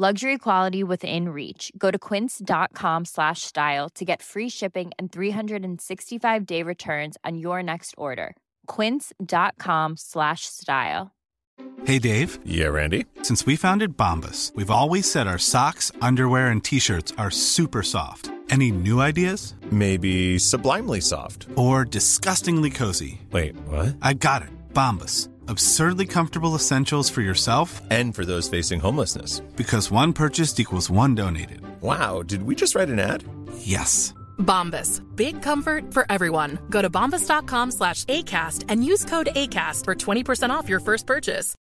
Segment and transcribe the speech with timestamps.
[0.00, 1.70] Luxury quality within reach.
[1.76, 7.62] Go to quince.com slash style to get free shipping and 365 day returns on your
[7.62, 8.34] next order.
[8.66, 11.10] Quince.com slash style.
[11.84, 12.38] Hey, Dave.
[12.46, 13.04] Yeah, Randy.
[13.20, 17.82] Since we founded Bombus, we've always said our socks, underwear, and t shirts are super
[17.82, 18.30] soft.
[18.48, 19.54] Any new ideas?
[19.70, 21.46] Maybe sublimely soft.
[21.56, 23.20] Or disgustingly cozy?
[23.32, 23.96] Wait, what?
[24.00, 24.48] I got it.
[24.72, 25.29] Bombus.
[25.54, 29.40] Absurdly comfortable essentials for yourself And for those facing homelessness.
[29.56, 31.60] because one purchased equals one donated.
[31.82, 33.24] Wow, did we just write an ad?
[33.58, 34.14] Yes.
[34.38, 35.00] Bombas.
[35.16, 36.58] Big comfort for everyone.
[36.70, 41.56] Go to bombas.com slash ACAST and use code ACAST for 20% off your first purchase.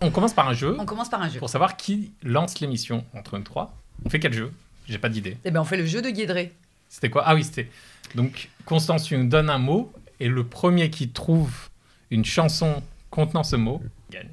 [0.00, 1.40] On commence par un jeu On commence par un jeu.
[1.40, 3.74] pour savoir qui lance l'émission entre nous trois.
[4.04, 4.52] On fait quel jeu
[4.86, 5.36] J'ai pas d'idée.
[5.44, 6.52] Eh ben, on fait le jeu de Guédré.
[6.88, 7.24] C'était quoi?
[7.26, 7.68] Ah oui, c'était.
[8.14, 11.68] Donc, Constance, tu nous donnes un mot et le premier qui trouve
[12.10, 14.28] une chanson contenant ce mot gagne.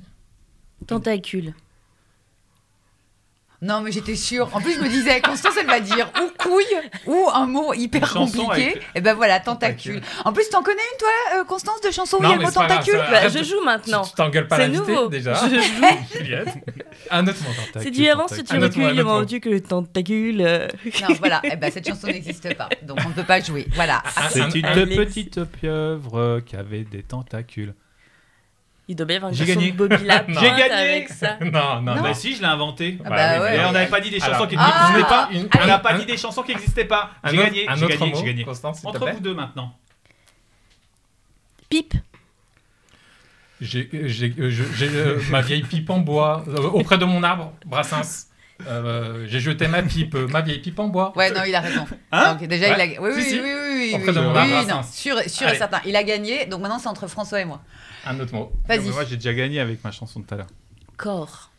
[0.87, 1.53] Tentacule.
[3.63, 4.49] Non, mais j'étais sûre.
[4.53, 6.63] En plus, je me disais, Constance, elle va dire ou couille
[7.07, 8.45] ou un mot hyper compliqué.
[8.51, 10.01] avec- Et ben voilà, tentacule.
[10.25, 12.41] En plus, t'en connais une, toi, euh, Constance, de chanson où il y a le
[12.41, 14.03] mot c'est grave, tentacule Bah, je joue maintenant.
[14.03, 15.07] Tu t'engueules pas C'est nouveau.
[15.07, 15.33] déjà.
[15.35, 16.17] Je joue.
[16.19, 16.49] Juliette.
[17.09, 17.79] Un autre mot.
[17.81, 19.09] C'est du avant si tu recules, mot.
[19.09, 20.41] rendu que le tentacule.
[20.41, 20.67] euh,
[21.01, 21.41] Non, voilà.
[21.45, 22.67] Eh ben, cette chanson n'existe pas.
[22.81, 23.65] Donc, on ne peut pas jouer.
[23.75, 24.03] Voilà.
[24.17, 27.73] Ah, C'est un- une un- petite pieuvre qui avait des tentacules.
[28.89, 29.71] Il doit bien avoir une J'ai chanson gagné.
[29.71, 30.71] de Bobby Lapointe J'ai gagné.
[30.71, 31.37] avec ça.
[31.41, 32.01] Non, non, non.
[32.01, 32.97] Bah si, je l'ai inventé.
[33.05, 33.55] Ah bah ouais.
[33.57, 35.29] Et on n'avait pas dit des chansons Alors, qui ah, n'existaient pas.
[35.31, 37.11] une- On n'a pas un- dit des chansons qui n'existaient pas.
[37.23, 38.43] un J'ai autre- gagné, j'ai gagné, mot, j'ai gagné.
[38.43, 39.13] Constance, Entre plaît.
[39.13, 39.73] vous deux maintenant.
[41.69, 41.93] Pipe.
[43.61, 47.23] J'ai j'ai- euh, je- j'ai, euh, ma vieille pipe en bois euh, auprès de mon
[47.23, 48.27] arbre, Brassens.
[48.67, 51.13] Euh, j'ai jeté ma pipe, ma vieille pipe en bois.
[51.15, 51.85] Ouais, non, il a raison.
[52.11, 52.75] Hein Donc, déjà, Ouais.
[52.89, 53.01] il a.
[53.01, 53.35] Oui, Si, oui, si.
[53.35, 53.95] oui, oui, oui.
[54.05, 55.79] Oui, de mon oui, oui, non, sûr, sûr et certain.
[55.85, 56.45] Il a gagné.
[56.45, 57.61] Donc, maintenant, c'est entre François et moi.
[58.05, 58.51] Un autre mot.
[58.67, 58.89] Vas-y.
[58.89, 60.47] Moi, j'ai déjà gagné avec ma chanson de tout à l'heure.
[60.97, 61.51] Corps.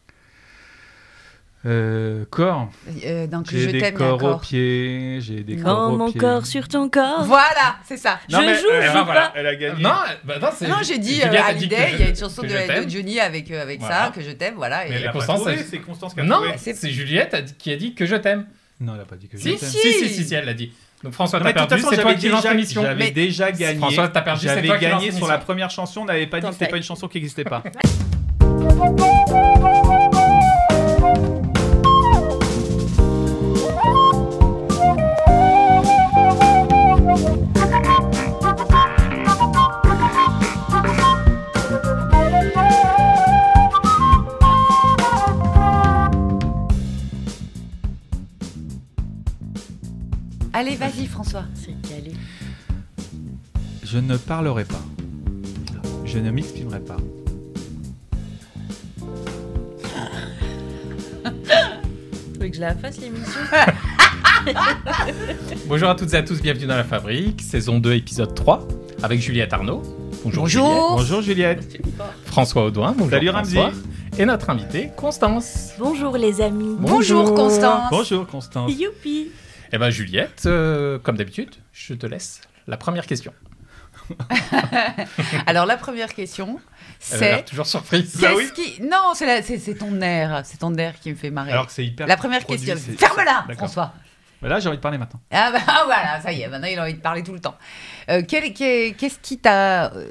[1.67, 2.69] Euh, corps.
[3.07, 4.41] Euh, donc, je J'ai des un corps aux corps.
[4.43, 5.19] pieds.
[5.23, 6.21] J'ai des corps Quand aux mon pieds.
[6.21, 7.25] corps sur ton corps.
[7.25, 8.19] Voilà, c'est ça.
[8.29, 9.21] Je joue, je eh ben joue voilà.
[9.29, 9.33] pas.
[9.37, 9.83] Elle a gagné.
[9.83, 9.91] Non,
[10.25, 10.69] bah non, c'est.
[10.69, 13.19] Non, j'ai dit euh, Hallyday, je- il y a une chanson de, je de Johnny
[13.19, 14.07] avec, euh, avec Voilà.
[14.07, 14.87] ça, que je t'aime, voilà.
[14.87, 16.53] et- Mais Elle a pas Constance, c'est Constance qui a Non, trouvé.
[16.59, 18.45] c'est Juliette qui a dit que je t'aime.
[18.81, 19.69] Non, elle a pas dit que je Si, t'aime.
[19.71, 20.71] si, si, si, si, elle l'a dit.
[21.03, 22.83] Donc François, Non, t'as mais perdu, c'est toi j'avais qui lance déjà, l'émission.
[22.83, 23.79] j'avais Mais- déjà gagné.
[23.79, 26.27] François, t'as perdu, c'est J'avais toi qui lance gagné sur la première chanson, on n'avait
[26.27, 27.63] pas dit que c'était pas une chanson qui n'existait pas.
[50.57, 51.43] Allez, vas-y, François.
[51.53, 52.13] C'est calé.
[53.83, 54.81] Je ne parlerai pas.
[56.05, 56.97] Je ne m'exprimerai pas.
[62.39, 63.41] Veux que je la fasse l'émission
[65.67, 68.69] Bonjour à toutes et à tous, bienvenue dans la fabrique, saison 2, épisode 3,
[69.03, 69.83] avec Juliette Arnaud.
[70.23, 70.45] Bonjour.
[70.45, 70.69] Bonjour.
[70.69, 70.91] Juliette.
[70.91, 71.83] Bonjour Juliette.
[72.27, 72.93] François Audouin.
[72.97, 73.11] Bonjour.
[73.11, 73.59] Salut, Ramzi.
[74.19, 75.73] Et notre invité, Constance.
[75.81, 76.77] Bonjour les amis.
[76.79, 77.91] Bonjour, Constance.
[77.91, 78.73] Bonjour Constance.
[78.73, 79.33] Youpi.
[79.75, 83.33] Eh ben Juliette, euh, comme d'habitude, je te laisse la première question.
[85.47, 86.61] Alors, la première question,
[87.01, 87.45] c'est.
[87.45, 88.17] toujours surprise.
[88.21, 88.81] Bah qui.
[88.83, 90.43] Non, c'est la- c'est c'est ton air.
[90.45, 91.51] C'est ton air qui me fait marrer.
[91.51, 92.07] Alors que c'est hyper.
[92.07, 92.93] la première produit, question.
[92.97, 93.53] Ferme-la.
[93.57, 93.93] François.
[94.43, 95.21] Là, j'ai envie de parler maintenant.
[95.33, 97.41] Ah, bah ah, voilà, ça y est, maintenant il a envie de parler tout le
[97.41, 97.57] temps.
[98.11, 99.93] Euh, quel- Qu'est-ce qui t'a.
[99.93, 100.07] euh,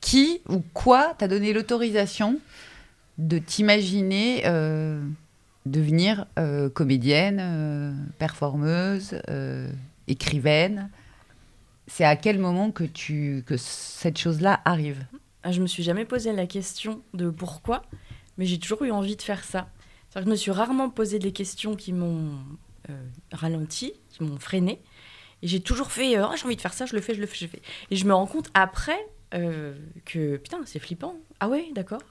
[0.00, 2.38] qui ou quoi t'a donné l'autorisation
[3.18, 5.02] de t'imaginer euh,
[5.66, 9.70] devenir euh, comédienne, euh, performeuse, euh,
[10.08, 10.90] écrivaine
[11.86, 15.04] C'est à quel moment que, tu, que cette chose-là arrive?
[15.42, 17.82] Ah, je me suis jamais posé la question de pourquoi,
[18.38, 19.68] mais j'ai toujours eu envie de faire ça.
[20.14, 22.38] Je me suis rarement posé des questions qui m'ont
[23.32, 24.80] ralentis, qui m'ont freiné.
[25.42, 27.26] Et j'ai toujours fait, Ah, j'ai envie de faire ça, je le fais, je le
[27.26, 27.62] fais, je le fais.
[27.90, 28.98] Et je me rends compte après
[29.30, 31.16] que, putain, c'est flippant.
[31.40, 32.02] Ah ouais, d'accord.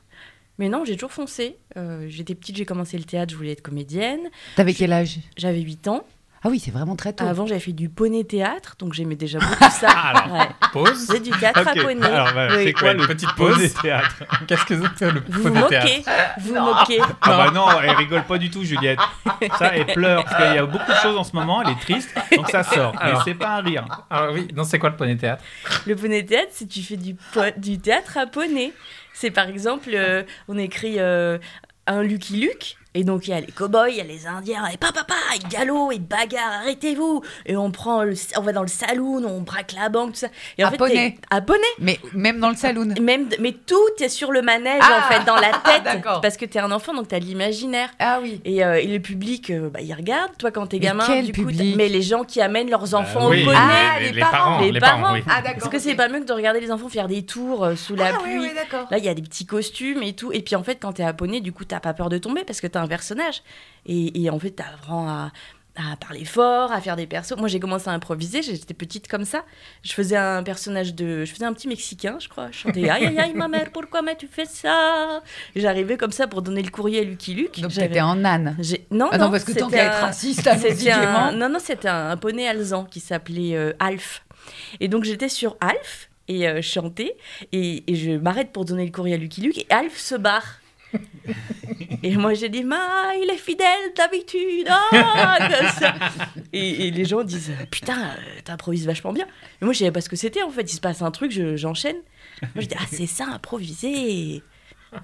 [0.60, 1.58] Mais non, j'ai toujours foncé.
[1.78, 4.20] Euh, J'étais petite, j'ai commencé le théâtre, je voulais être comédienne.
[4.56, 5.18] T'avais quel âge?
[5.38, 6.04] J'avais 8 ans.
[6.44, 7.24] Ah oui, c'est vraiment très tôt.
[7.24, 9.90] Avant, j'avais fait du poney théâtre, donc j'aimais déjà beaucoup ça.
[9.92, 10.48] Alors, Ouais.
[10.74, 11.06] Pause.
[11.12, 12.04] C'est du théâtre à poney.
[12.04, 12.64] Alors, voilà, Oui.
[12.64, 16.04] c'est quoi le petite pause théâtres Qu'est-ce que c'est le Vous vous théâtre moquez,
[16.40, 17.00] vous moquez.
[17.22, 18.98] Ah bah non, elle rigole pas du tout, Juliette.
[19.60, 21.62] Ça, elle pleure parce qu'il y a beaucoup de choses en ce moment.
[21.62, 22.96] Elle est triste, donc ça sort.
[23.04, 23.86] Mais c'est pas un rire.
[24.10, 25.44] Alors oui, non, c'est quoi le poney théâtre?
[25.86, 28.74] Le poney théâtre, c'est tu fais du, po- du théâtre à poney.
[29.14, 31.38] C'est par exemple, euh, on écrit euh,
[31.88, 32.78] un Lucky Luke.
[32.94, 35.14] Et donc, il y a les cow-boys, il y a les indiens, et papa, papa,
[35.34, 37.22] et galop, et bagarre, arrêtez-vous.
[37.46, 40.28] Et on prend le, on va dans le saloon, on braque la banque, tout ça.
[40.58, 41.18] Et en À fait, poney.
[41.30, 41.60] À poney.
[41.80, 42.94] Mais même dans le saloon.
[43.02, 46.02] Même, mais tout est sur le manège, Ah, en fait, dans la tête.
[46.22, 47.90] parce que t'es un enfant, donc t'as de l'imaginaire.
[48.00, 48.42] Ah oui.
[48.44, 50.32] Et, euh, et le public, euh, bah, il regarde.
[50.38, 52.94] Toi, quand t'es gamin, quel du coup, public t'as- mais les gens qui amènent leurs
[52.94, 53.58] enfants oui, au poney.
[53.58, 54.32] Ah, les, les les parents.
[54.32, 55.14] parents, Les parents, parents.
[55.14, 55.24] oui.
[55.30, 55.62] Ah d'accord.
[55.64, 57.96] Est-ce que c'est pas mieux que de regarder les enfants faire des tours euh, sous
[57.96, 58.88] la Ah oui, pluie oui, d'accord.
[58.92, 60.34] Là, il y a des petits costumes et tout.
[60.34, 62.44] Et puis, en fait, quand t'es à poney, du coup, t'as pas peur de tomber
[62.44, 63.42] parce que t'as un personnage.
[63.86, 65.32] Et, et en fait, t'apprends à,
[65.76, 67.36] à parler fort, à faire des persos.
[67.38, 68.42] Moi, j'ai commencé à improviser.
[68.42, 69.46] J'étais petite comme ça.
[69.84, 71.24] Je faisais un personnage de.
[71.24, 72.50] Je faisais un petit Mexicain, je crois.
[72.52, 75.22] Je chantais Aïe, aïe, aïe, ma mère, pourquoi m'as-tu fait ça?
[75.56, 77.60] J'arrivais comme ça pour donner le courrier à Lucky Luke.
[77.62, 78.58] Donc t'étais en âne.
[78.92, 80.46] Non, Ah non, non, parce que tant qu'à être un- raciste,
[80.92, 81.32] un...
[81.32, 84.26] Non, non, c'était un, poney alezan qui s'appelait euh, Alf.
[84.80, 87.16] Et donc j'étais sur Alf et euh, je chantais
[87.52, 90.58] et, et je m'arrête pour donner le courrier à Lucky Luke et Alf se barre.
[92.04, 94.68] et moi j'ai dit, ma, il est fidèle d'habitude.
[94.70, 95.38] ah,
[95.80, 95.96] ça.
[96.54, 99.26] Et, et les gens disent, putain, euh, t'improvises vachement bien.
[99.62, 100.64] Et moi je savais pas ce que c'était en fait.
[100.64, 101.98] Il se passe un truc, je- j'enchaîne.
[102.42, 104.44] moi je dis, ah c'est ça, improviser.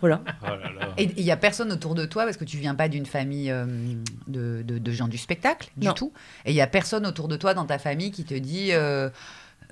[0.02, 0.22] Voilà.
[0.44, 0.94] Oh là là.
[0.98, 3.50] Et il y a personne autour de toi parce que tu viens pas d'une famille
[3.50, 3.66] euh,
[4.28, 5.94] de, de- de gens du spectacle du Non.
[5.94, 6.12] tout.
[6.46, 9.10] Et il y a personne autour de toi dans ta famille qui te dit euh,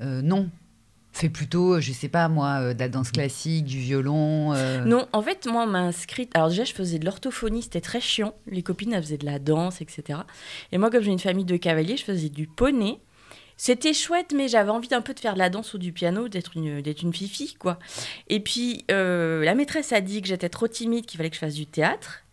[0.01, 0.49] euh, non.
[1.17, 4.51] Fais plutôt, je sais pas moi, euh, de la danse classique, du violon.
[4.53, 4.83] euh.
[4.83, 6.29] Non, en fait, moi, on m'a inscrite.
[6.35, 8.35] Alors, déjà, je faisais de l'orthophonie, c'était très chiant.
[8.47, 10.19] Les copines, elles faisaient de la danse, etc.
[10.73, 12.99] Et moi, comme j'ai une famille de cavaliers, je faisais du poney.
[13.55, 16.27] C'était chouette, mais j'avais envie d'un peu de faire de la danse ou du piano,
[16.27, 17.79] d'être une, d'être une fifi, quoi.
[18.27, 21.39] Et puis, euh, la maîtresse a dit que j'étais trop timide, qu'il fallait que je
[21.39, 22.24] fasse du théâtre.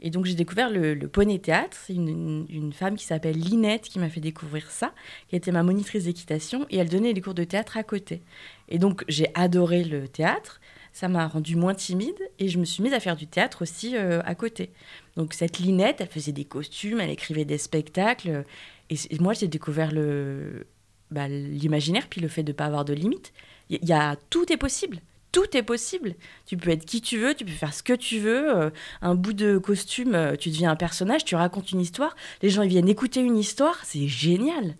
[0.00, 1.76] Et donc, j'ai découvert le, le poney théâtre.
[1.86, 4.92] C'est une, femme qui s'appelle Linette qui m'a fait découvrir ça,
[5.28, 8.22] qui était ma monitrice d'équitation, et elle donnait des cours de théâtre à côté.
[8.68, 10.60] Et donc, j'ai adoré le théâtre
[10.92, 13.96] ça m'a rendue moins timide et je me suis mise à faire du théâtre aussi
[13.96, 14.72] euh, à côté.
[15.16, 18.44] Donc cette Linette, elle faisait des costumes, elle écrivait des spectacles
[18.90, 20.66] et, moi j'ai découvert le
[21.10, 23.32] bah, l'imaginaire puis le fait de ne pas avoir de limites.
[23.68, 25.00] Il y a tout est possible.
[25.32, 26.14] Tout est possible.
[26.46, 28.56] Tu peux être qui tu veux, tu peux faire ce que tu veux.
[28.56, 32.16] euh, un bout de costume, euh, tu deviens un personnage, tu racontes une histoire.
[32.42, 34.74] Les gens ils viennent écouter une histoire, c'est génial.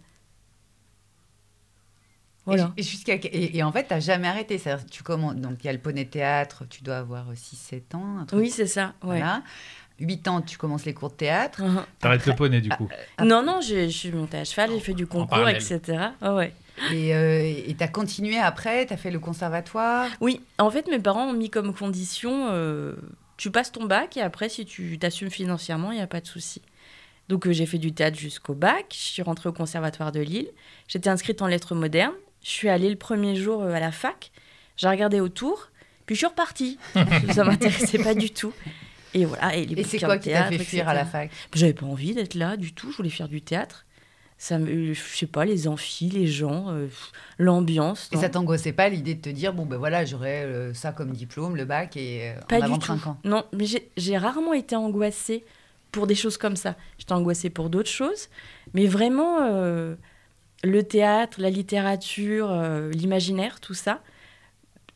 [2.47, 2.73] Voilà.
[2.76, 4.58] Et, jusqu'à- et, et en fait, tu n'as jamais arrêté.
[4.58, 8.19] C'est-à-dire, Tu commences, donc il y a le poney théâtre, tu dois avoir 6-7 ans.
[8.20, 8.94] Un truc, Oui, c'est ça.
[9.03, 9.19] Ouais.
[9.19, 9.43] Voilà.
[10.00, 11.62] 8 ans, tu commences les cours de théâtre.
[11.62, 11.85] Mhm.
[12.00, 12.88] T'arrêtes le poney du coup.
[13.19, 13.25] Ah.
[13.25, 15.99] Non, non, je, je suis montée à cheval, j'ai fait du concours, etc.
[16.23, 16.55] Ah ouais.
[16.93, 20.09] Et tu as continué après, tu as fait le conservatoire?
[20.21, 22.94] Oui, en fait, mes parents ont mis comme condition euh,
[23.41, 26.27] tu passes ton bac et après, si tu t'assumes financièrement, il n'y a pas de
[26.27, 26.61] souci.
[27.31, 28.87] Donc, euh, j'ai fait du théâtre jusqu'au bac.
[28.91, 30.50] Je suis rentrée au conservatoire de Lille.
[30.89, 32.13] J'étais inscrite en lettres modernes.
[32.43, 34.31] Je suis allée le premier jour euh, à la fac.
[34.77, 35.70] J'ai regardé autour,
[36.05, 36.79] puis je suis repartie.
[37.32, 38.53] Ça m'intéressait pas du tout.
[39.15, 39.56] Et voilà.
[39.56, 41.13] Et, les Et c'est quoi qui t'a fait théâtre, fuir à la etc.
[41.13, 41.31] fac?
[41.55, 42.91] J'avais pas envie d'être là du tout.
[42.91, 43.87] Je voulais faire du théâtre.
[44.43, 46.87] Ça me, je sais pas, les amphis, les gens, euh,
[47.37, 48.09] l'ambiance.
[48.11, 51.13] Et ça t'angoissait pas l'idée de te dire, bon ben voilà, j'aurai euh, ça comme
[51.13, 52.87] diplôme, le bac, et euh, Pas en du tout.
[52.87, 55.44] 5 ans Non, mais j'ai- j'ai rarement été angoissée
[55.93, 56.75] pour des choses comme ça.
[56.97, 58.29] J'étais angoissée pour d'autres choses.
[58.73, 59.94] Mais vraiment, euh,
[60.65, 64.03] le théâtre, la littérature, euh, l'imaginaire, tout ça,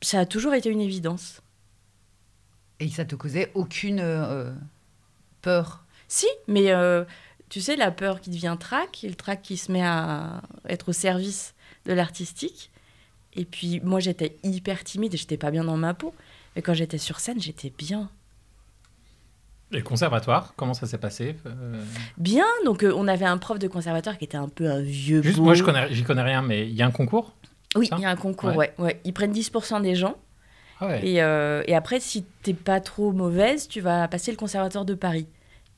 [0.01, 1.43] ça a toujours été une évidence.
[2.81, 4.55] Et ça te causait aucune euh,
[5.43, 5.85] peur?
[6.09, 7.05] Si, mais euh,
[7.55, 10.89] tu sais, la peur qui devient trac, et le trac qui se met à être
[10.89, 11.55] au service
[11.87, 12.73] de l'artistique.
[13.35, 16.13] Et puis, moi, j'étais hyper timide et j'étais pas bien dans ma peau.
[16.57, 18.11] Mais quand j'étais sur scène, j'étais bien.
[19.71, 21.81] Et le conservatoire, comment ça s'est passé Euh,
[22.19, 25.23] Bien, donc euh, on avait un prof de conservatoire qui était un peu un vieux
[25.23, 25.45] Juste, beau.
[25.45, 27.35] moi, je connais, j'y connais rien, mais il y a un concours
[27.77, 28.57] Oui, il y a un concours, Ouais.
[28.79, 28.85] ouais.
[28.85, 29.01] ouais.
[29.05, 30.17] Ils prennent 10% des gens.
[30.81, 31.07] Ah ouais.
[31.07, 34.95] Et, euh, et après, si t'es pas trop mauvaise, tu vas passer le conservatoire de
[34.95, 35.29] Paris,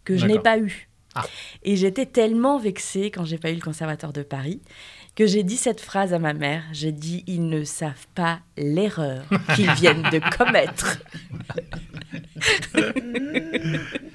[0.04, 0.88] que je n'ai pas eu.
[1.16, 1.24] Ah.
[1.62, 4.60] Et j'étais tellement vexée quand j'ai pas eu le conservatoire de Paris
[5.14, 6.62] que j'ai dit cette phrase à ma mère.
[6.72, 10.98] J'ai dit ils ne savent pas l'erreur qu'ils viennent de commettre.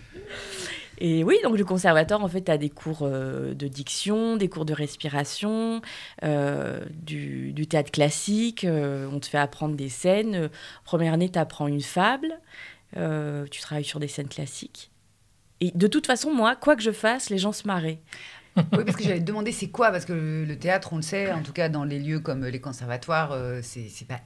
[1.04, 4.66] Et oui, donc le conservatoire, en fait, as des cours euh, de diction, des cours
[4.66, 5.82] de respiration,
[6.24, 8.66] euh, du, du théâtre classique.
[8.66, 10.52] euh, on te fait apprendre des scènes.
[10.86, 12.40] Première année, tu apprends une fable.
[12.94, 14.91] tu travailles sur des scènes classiques.
[15.62, 18.00] Et de toute façon, moi, quoi que je fasse, les gens se marraient.
[18.74, 19.92] Oui, parce que j'allais te demander c'est quoi?
[19.92, 22.46] Parce que le, le théâtre, on le sait, en tout cas dans les lieux comme
[22.46, 24.20] les conservatoires, euh, c'est c'est pas.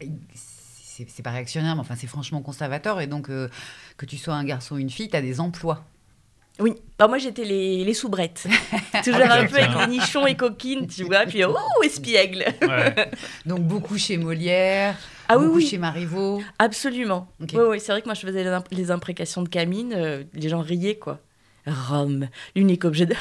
[0.97, 3.01] C'est pas réactionnaire, mais enfin c'est franchement conservateur.
[3.01, 3.49] Et donc, euh,
[3.97, 5.83] que tu sois un garçon ou une fille, tu as des emplois.
[6.57, 8.47] Oui, bah, moi j'étais les, les soubrettes.
[9.03, 11.25] Toujours Ah, un peu avec les nichons et coquines, tu vois.
[11.25, 13.11] Puis, oh, espiègle Ouais.
[13.45, 14.95] Donc, beaucoup chez Molière,
[15.27, 15.67] Ah oui, beaucoup oui.
[15.67, 16.41] chez Marivaux.
[16.59, 17.27] Absolument.
[17.41, 17.51] Ok.
[17.53, 20.23] Oui, oui, c'est vrai que moi je faisais les, imp- les imprécations de Camille, euh,
[20.33, 21.19] les gens riaient quoi.
[21.67, 23.15] Rome, l'unique objet de.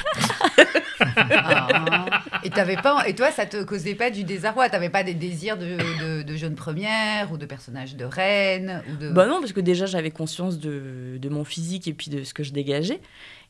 [1.27, 2.23] Ah.
[2.43, 4.69] et, t'avais pas, et toi, ça te causait pas du désarroi?
[4.69, 8.95] T'avais pas des désirs de, de, de jeune première ou de personnage de reine ou
[8.97, 9.09] de...
[9.09, 12.33] Bah non, parce que déjà j'avais conscience de, de mon physique et puis de ce
[12.35, 13.01] que je dégageais.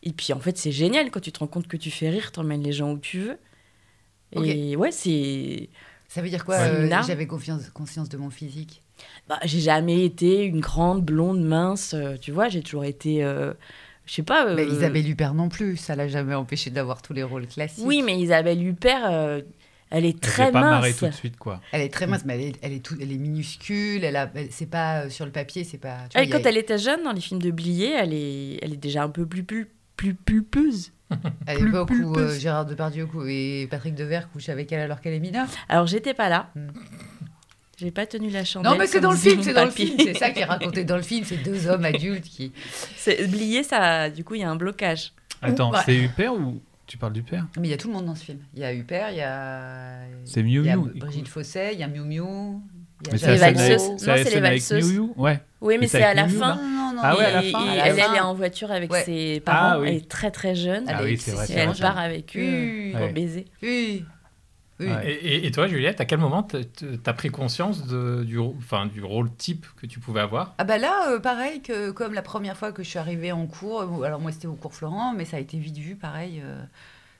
[0.03, 2.31] Et puis en fait, c'est génial quand tu te rends compte que tu fais rire,
[2.31, 3.37] t'emmènes les gens où tu veux.
[4.43, 5.69] Et ouais, c'est.
[6.07, 7.01] Ça veut dire quoi euh.
[7.05, 8.81] J'avais confiance, conscience de mon physique?
[9.27, 13.23] Bah, j'ai jamais été une grande blonde mince, euh, tu vois, j'ai toujours été.
[13.23, 13.53] euh,
[14.05, 14.53] je sais pas.
[14.53, 17.83] Mais euh, Isabelle Huppert non plus, ça l'a jamais empêché d'avoir tous les rôles classiques.
[17.85, 19.41] Oui, mais Isabelle Huppert, euh,
[19.89, 20.99] elle est Elle très s'est pas marrée mince.
[20.99, 21.59] tout de suite, quoi.
[21.71, 24.03] Elle est très mince, mais elle est, elle est, tout- elle est minuscule.
[24.03, 25.97] Elle a, elle- c'est pas euh, sur le papier, c'est pas.
[26.09, 28.73] tu vois, a- quand elle était jeune, dans les films de Blier, elle est, elle
[28.73, 30.91] est déjà un peu plus, plus, plus pulpeuse.
[31.47, 32.37] à plus l'époque où euh.
[32.37, 35.47] Gérard Depardieu et Patrick Devers couchent avec elle alors qu'elle est mineure.
[35.69, 36.49] Alors, j'étais pas là.
[36.55, 36.69] Hmm.
[37.77, 38.71] J'ai pas tenu la chandelle.
[38.71, 39.97] Non, mais c'est dans le film, c'est dans le film.
[39.99, 41.25] C'est ça qui est raconté dans le film.
[41.25, 42.53] C'est deux hommes adultes qui.
[42.95, 45.11] C'est- Blier, ça, du coup, il y a un blocage.
[45.41, 45.79] Attends, Ouais.
[45.85, 48.15] c'est Huppert ou tu parles du père Mais il y a tout le monde dans
[48.15, 48.39] ce film.
[48.53, 49.99] Il y a Huppert, il y a.
[50.23, 50.91] C'est Miu Il y a Miu.
[50.95, 52.61] Brigitte Fossé, il y a Miu Miu.
[53.11, 53.89] Mais c'est les valseuses.
[53.89, 54.99] Non, c'est les valseuses.
[55.15, 55.39] Ouais.
[55.61, 56.59] Oui, mais c'est à la fin.
[57.01, 57.65] Ah ouais, à la elle, fin.
[57.73, 59.03] elle est en voiture avec Ouais.
[59.03, 59.71] ses parents.
[59.73, 59.87] Ah oui.
[59.89, 60.85] Elle est très très jeune.
[60.87, 61.79] Ah Elle oui, est c'est vrai, Et c'est elle vrai.
[61.81, 63.45] part avec eux pour baiser.
[63.61, 64.05] Oui.
[64.79, 64.87] Oui.
[64.87, 65.19] Ouais.
[65.23, 66.59] Et, toi, Juliette, à quel moment t'as
[67.05, 70.53] as pris conscience de, du, rô- enfin, du rôle type que tu pouvais avoir?
[70.57, 73.45] Ah bah là, euh, pareil que comme la première fois que je suis arrivée en
[73.45, 76.41] cours, euh, alors moi c'était au cours Florent, mais ça a été vite vu, pareil,
[76.43, 76.61] euh,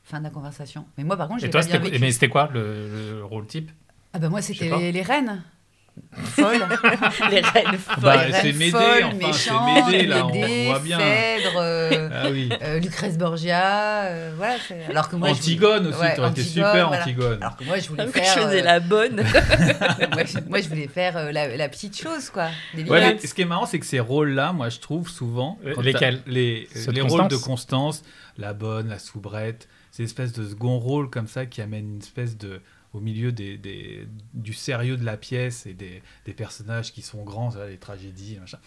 [0.03, 0.86] fin de la conversation.
[0.98, 2.01] Mais moi par contre, toi, pas bien c'était vécu.
[2.01, 3.72] mais c'était quoi le, le rôle type?
[4.12, 5.41] Ah bah moi c'était les, les reines.
[6.17, 6.65] Folles.
[7.31, 7.95] Les reines folles.
[8.01, 10.97] Bah, Les c'est reines Médée, folles, enfin, c'est méchantes, Médée, là, on Médée, voit bien.
[10.99, 12.49] Phèdre, euh, Ah oui.
[12.61, 14.55] euh, Lucrèce Borgia, euh, voilà.
[14.65, 17.01] c'est- Alors que moi, je voulais- Antigone aussi, Ouais, t'aurais été Antigone, super voilà.
[17.03, 17.37] Antigone.
[17.41, 18.23] Alors que moi je voulais faire.
[18.23, 19.15] je faisais euh, la bonne.
[20.13, 22.47] moi, je, moi, je voulais faire euh, la, la petite chose quoi.
[22.87, 25.57] Ouais, ce qui est marrant, c'est que ces rôles-là, moi, je trouve souvent.
[25.65, 28.03] Euh, lesquels Les, les rôles de Constance
[28.37, 32.37] la bonne, la soubrette, ces espèces de second rôles comme ça qui amènent une espèce
[32.37, 32.61] de.
[32.95, 37.23] Au milieu des, des- du sérieux de la pièce et des, des personnages qui sont
[37.23, 38.59] grands, les tragédies, machin.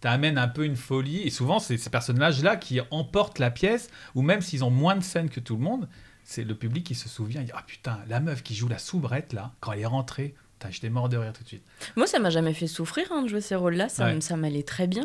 [0.00, 4.22] T'amènes un peu une folie, et souvent, c'est ces personnages-là qui emportent la pièce, ou
[4.22, 5.88] même s'ils ont moins de scènes que tout le monde,
[6.24, 8.78] c'est le public qui se souvient, il dit Ah putain, la meuf qui joue la
[8.78, 10.34] soubrette, là, quand elle est rentrée,
[10.70, 11.64] j'étais mort de rire tout de suite.
[11.96, 13.88] Moi, ça m'a jamais fait souffrir hein, de jouer ces rôles-là.
[13.88, 14.20] Ça, Ouais.
[14.20, 15.04] ça m'allait très bien.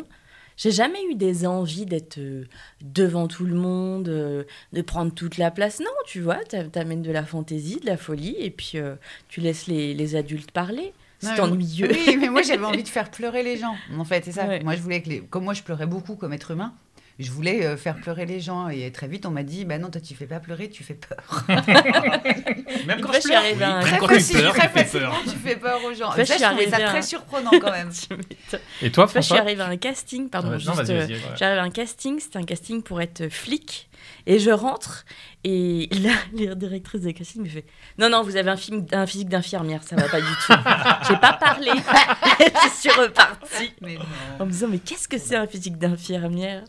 [0.58, 2.44] J'ai jamais eu des envies d'être euh,
[2.82, 4.42] devant tout le monde, euh,
[4.74, 5.80] de prendre toute la place.
[5.80, 8.96] Non, tu vois, t'a- t'amènes de la fantaisie, de la folie, et puis euh,
[9.28, 10.92] tu laisses les, les adultes parler.
[11.20, 11.88] C'est ennuyeux.
[11.90, 13.74] Oui, mais moi j'avais envie de faire pleurer les gens.
[13.96, 14.46] En fait, c'est ça.
[14.46, 14.62] Ouais.
[14.62, 15.20] Moi je voulais que les...
[15.20, 16.72] comme moi je pleurais beaucoup comme être humain,
[17.18, 19.90] je voulais euh, faire pleurer les gens et très vite on m'a dit bah non
[19.90, 21.44] toi tu fais pas pleurer, tu fais peur.
[22.86, 24.68] Même quand je pleure, arrivée oui, à un- même Très quand tu facile, pleures, très
[24.68, 25.22] tu fais facilement, peur.
[25.24, 26.10] tu fais peur aux gens.
[26.12, 27.90] Fois, ça, je trouvais ça très surprenant quand même.
[27.98, 28.56] Tu.
[28.82, 30.92] Et toi, fois, je suis François arrivée à un casting, pardon, Ouais, non, juste, vas-y,
[30.96, 31.20] euh, ouais.
[31.36, 33.88] j'arrive à un casting, c'était un casting pour être flic,
[34.26, 35.04] et je rentre,
[35.44, 37.64] et là, la directrice de casting me fait
[37.98, 40.52] «Non, non, vous avez un, film, un physique d'infirmière, ça va pas du tout.»
[41.08, 41.70] J'ai pas parlé,
[42.40, 43.98] je suis repartie, Mais
[44.38, 46.62] en me disant «Mais qu'est-ce que c'est un physique d'infirmière?»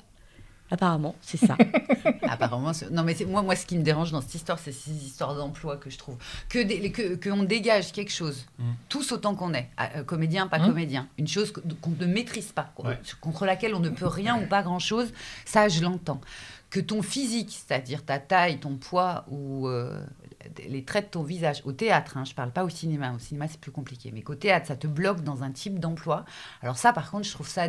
[0.71, 1.55] Apparemment, c'est ça.
[2.23, 4.71] Apparemment, c'est- non mais c'est moi, moi ce qui me dérange dans cette histoire, c'est
[4.71, 6.15] ces histoires d'emploi que je trouve
[6.47, 8.63] que des- que qu'on dégage quelque chose, Mm.
[8.87, 10.67] tous autant qu'on est, Ah, euh, comédien pas Mm.
[10.67, 12.99] comédien, une chose qu'on ne maîtrise pas, Ouais.
[13.21, 15.11] contre laquelle on ne peut rien ou pas grand chose,
[15.45, 16.21] ça je l'entends.
[16.69, 19.99] Que ton physique, c'est-à-dire ta taille, ton poids ou euh,
[20.67, 23.47] les traits de ton visage au théâtre, hein, je parle pas au cinéma, au cinéma
[23.47, 26.25] c'est plus compliqué, mais qu'au théâtre ça te bloque dans un type d'emploi.
[26.61, 27.67] Alors ça par contre je trouve ça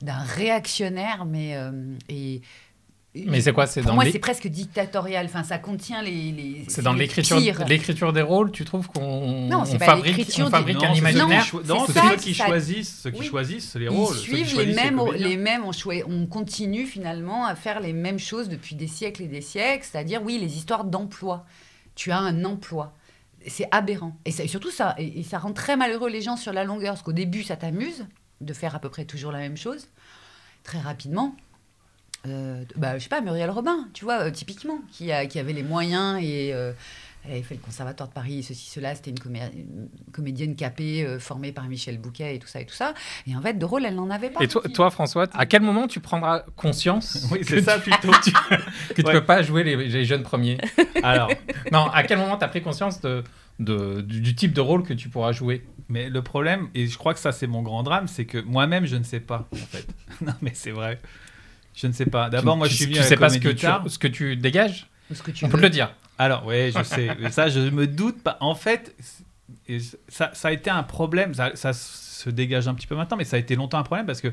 [0.00, 1.70] d'un réactionnaire, mais euh,
[2.08, 2.40] et
[3.14, 5.26] Mais c'est quoi C'est pour dans moi, c'est presque dictatorial.
[5.26, 6.30] Enfin, ça contient les.
[6.30, 10.16] les C'est dans l'écriture, l'écriture des rôles, tu trouves qu'on Non, c'est on pas fabrique,
[10.18, 12.46] l'écriture on des- fabrique Non, un c'est ceux qui imaginaire Non, c'est ceux qui ça-
[12.46, 13.26] choisissent, ceux qui Oui.
[13.26, 14.14] choisissent les Ils rôles.
[14.14, 15.72] ceux qui suivent les mêmes, les mêmes on,
[16.08, 20.22] on continue finalement à faire les mêmes choses depuis des siècles et des siècles, c'est-à-dire,
[20.22, 21.44] oui, les histoires d'emploi.
[21.98, 22.94] Tu as un emploi.
[23.48, 24.16] C'est aberrant.
[24.24, 26.94] Et, ça- et surtout, ça, et, ça rend très malheureux les gens sur la longueur,
[26.94, 28.06] parce qu'au début, ça t'amuse
[28.40, 29.88] de faire à peu près toujours la même chose,
[30.62, 31.34] très rapidement.
[32.26, 35.52] euh, bah, je sais pas, Muriel Robin, tu vois, euh, typiquement, qui, a, qui avait
[35.52, 36.72] les moyens et euh,
[37.24, 38.94] elle avait fait le Conservatoire de Paris, ceci, cela.
[38.94, 42.66] C'était une, comé- une comédienne capée, euh, formée par Michel Bouquet et tout ça et
[42.66, 42.94] tout ça.
[43.26, 44.42] Et en fait, de rôle, elle n'en avait pas.
[44.42, 47.90] Et toi, toi, François, à quel moment tu prendras conscience Oui, que c'est ça tu-
[47.90, 48.12] plutôt.
[48.24, 48.32] tu-
[48.94, 49.12] que tu Ouais.
[49.12, 50.58] peux pas jouer les, les jeunes premiers
[51.02, 51.30] Alors,
[51.72, 53.22] Non, à quel moment tu as pris conscience de,
[53.58, 55.66] de- du, du type de rôle que tu pourras jouer?
[55.90, 58.84] Mais le problème, et je crois que ça c'est mon grand drame, c'est que moi-même
[58.86, 59.86] je ne sais pas en fait.
[60.22, 60.98] non mais c'est vrai.
[61.74, 62.28] Je ne sais pas.
[62.28, 64.08] D'abord, moi tu- je suis venu Tu à sais pas ce que, tu, ce que
[64.08, 64.86] tu dégages?
[65.10, 65.60] Ou ce que tu On peut veux.
[65.62, 65.94] te le dire.
[66.18, 67.16] Alors, oui, je sais.
[67.20, 68.36] Mais ça, je me doute pas.
[68.40, 68.94] En fait,
[70.08, 71.34] ça, ça a été un problème.
[71.34, 74.06] Ça, ça se dégage un petit peu maintenant, mais ça a été longtemps un problème
[74.06, 74.28] parce que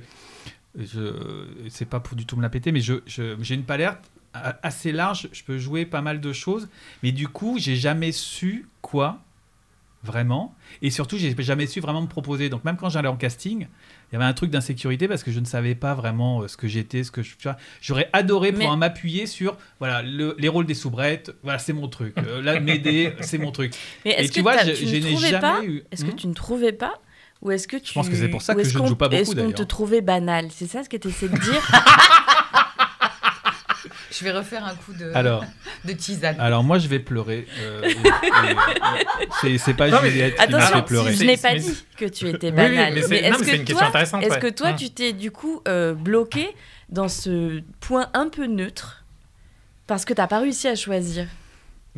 [0.78, 3.98] je, c'est pas pour du tout me la péter, mais je, je- j'ai une palette
[4.34, 5.30] assez large.
[5.32, 6.68] Je peux jouer pas mal de choses,
[7.04, 9.20] mais du coup, j'ai jamais su quoi
[10.06, 10.56] vraiment.
[10.82, 12.48] Et surtout, j'ai jamais su vraiment me proposer.
[12.50, 13.68] Donc, même quand j'allais en casting,
[14.12, 16.56] il y avait un truc d'insécurité parce que je ne savais pas vraiment euh, ce
[16.56, 17.36] que j'étais, ce que je.
[17.36, 17.58] tu vois.
[17.82, 21.32] J'aurais adoré Mais- pouvoir m'appuyer sur voilà le- les rôles des soubrettes.
[21.44, 22.16] Voilà, c'est mon truc.
[22.18, 23.74] Euh, là, m'aider, c'est mon truc.
[24.06, 25.64] Mais Et est-ce tu que vois, t'as- je- tu je ne n'ai trouvais jamais pas
[25.66, 26.94] eu- Est-ce que Hmm tu ne trouvais pas
[27.42, 29.22] ou est-ce que tu pense que c'est pour ça que je ne joue pas beaucoup,
[29.22, 30.48] Est-ce qu'on te trouvait banal?
[30.52, 31.62] C'est ça ce que tu essaies de dire?
[34.18, 35.44] Je vais refaire un coup de, Alors,
[35.86, 36.40] de tisane.
[36.40, 37.46] alors moi, je vais pleurer.
[37.60, 37.82] Euh,
[39.44, 41.14] et- c'est, pas Non, mais Juliette qui me Attention, fait pleurer.
[41.14, 42.94] je n'ai pas dit que tu étais Oui, oui, banal.
[42.94, 44.40] mais est-ce mais c'est que une question toi, intéressante, est-ce ouais.
[44.40, 44.76] que toi, Hum.
[44.76, 46.56] tu t'es du coup euh, bloqué
[46.90, 49.04] dans ce point un peu neutre
[49.88, 51.28] parce que t'as pas réussi à choisir?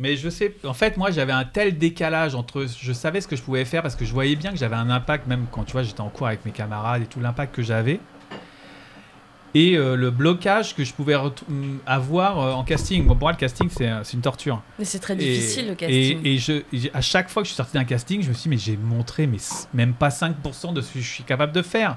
[0.00, 2.66] Mais je sais, en fait, moi, j'avais un tel décalage entre.
[2.80, 4.90] Je savais ce que je pouvais faire parce que je voyais bien que j'avais un
[4.90, 7.62] impact, même quand tu vois, j'étais en cours avec mes camarades et tout l'impact que
[7.62, 7.98] j'avais.
[9.54, 13.02] Et euh, le blocage que je pouvais mm, avoir euh, en casting.
[13.06, 14.62] Bon, pour moi, le casting, c'est une torture.
[14.78, 16.20] Mais c'est très Et- difficile le casting.
[16.24, 18.34] Et, et je, et à chaque fois que je suis sorti d'un casting, je me
[18.34, 19.38] suis dit, mais j'ai montré mais
[19.72, 21.96] même pas 5% de ce que je suis capable de faire.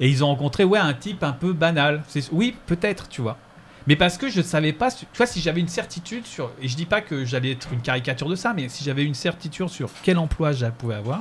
[0.00, 2.02] Et ils ont rencontré, ouais, un type un peu banal.
[2.32, 3.38] Oui, peut-être, tu vois.
[3.86, 6.66] Mais parce que je ne savais pas, tu vois, si j'avais une certitude sur, et
[6.66, 9.68] je dis pas que j'allais être une caricature de ça, mais si j'avais une certitude
[9.68, 11.20] sur quel emploi je pouvais avoir,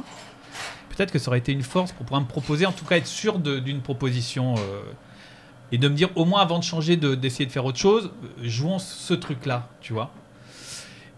[0.89, 3.05] peut-être que ça aurait été une force pour pouvoir me proposer, en tout cas être
[3.07, 4.81] sûr d'une proposition, euh,
[5.71, 8.11] et de me dire, au moins avant de changer, de- d'essayer de, faire autre chose,
[8.41, 10.11] jouons ce truc-là, tu vois.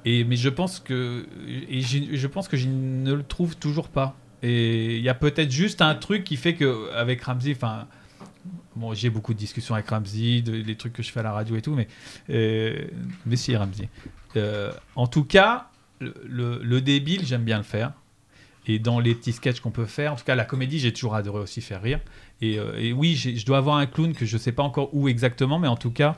[0.06, 1.28] Et, mais je pense que
[1.70, 4.16] je pense que je ne le trouve toujours pas.
[4.44, 7.88] Et il y a peut-être juste un truc qui fait que avec Ramsey, enfin,
[8.76, 11.34] bon, j'ai beaucoup de discussions avec Ramsey, de- les trucs que je fais à la
[11.34, 11.88] radio et tout, mais
[12.30, 12.88] euh,
[13.26, 13.90] mais si Ramsey.
[14.38, 17.92] Euh, en tout cas, le débile, j'aime bien le faire.
[18.70, 21.16] Et dans les petits sketchs qu'on peut faire, en tout cas la comédie, j'ai toujours
[21.16, 22.02] adoré aussi faire rire.
[22.42, 25.08] Et, euh, et oui, je dois avoir un clown que je sais pas encore où
[25.08, 26.16] exactement, mais en tout cas,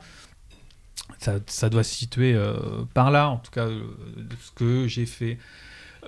[1.18, 3.82] ça, doit se situer euh, par là, en tout cas, euh,
[4.40, 5.38] ce que j'ai fait.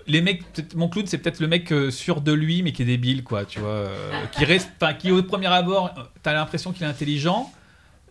[0.07, 0.43] Les mecs,
[0.75, 3.61] mon clown, c'est peut-être le mec sûr de lui, mais qui est débile, quoi, tu
[3.61, 3.89] vois.
[4.33, 7.53] qui reste, qui au premier abord, t'as l'impression qu'il est intelligent,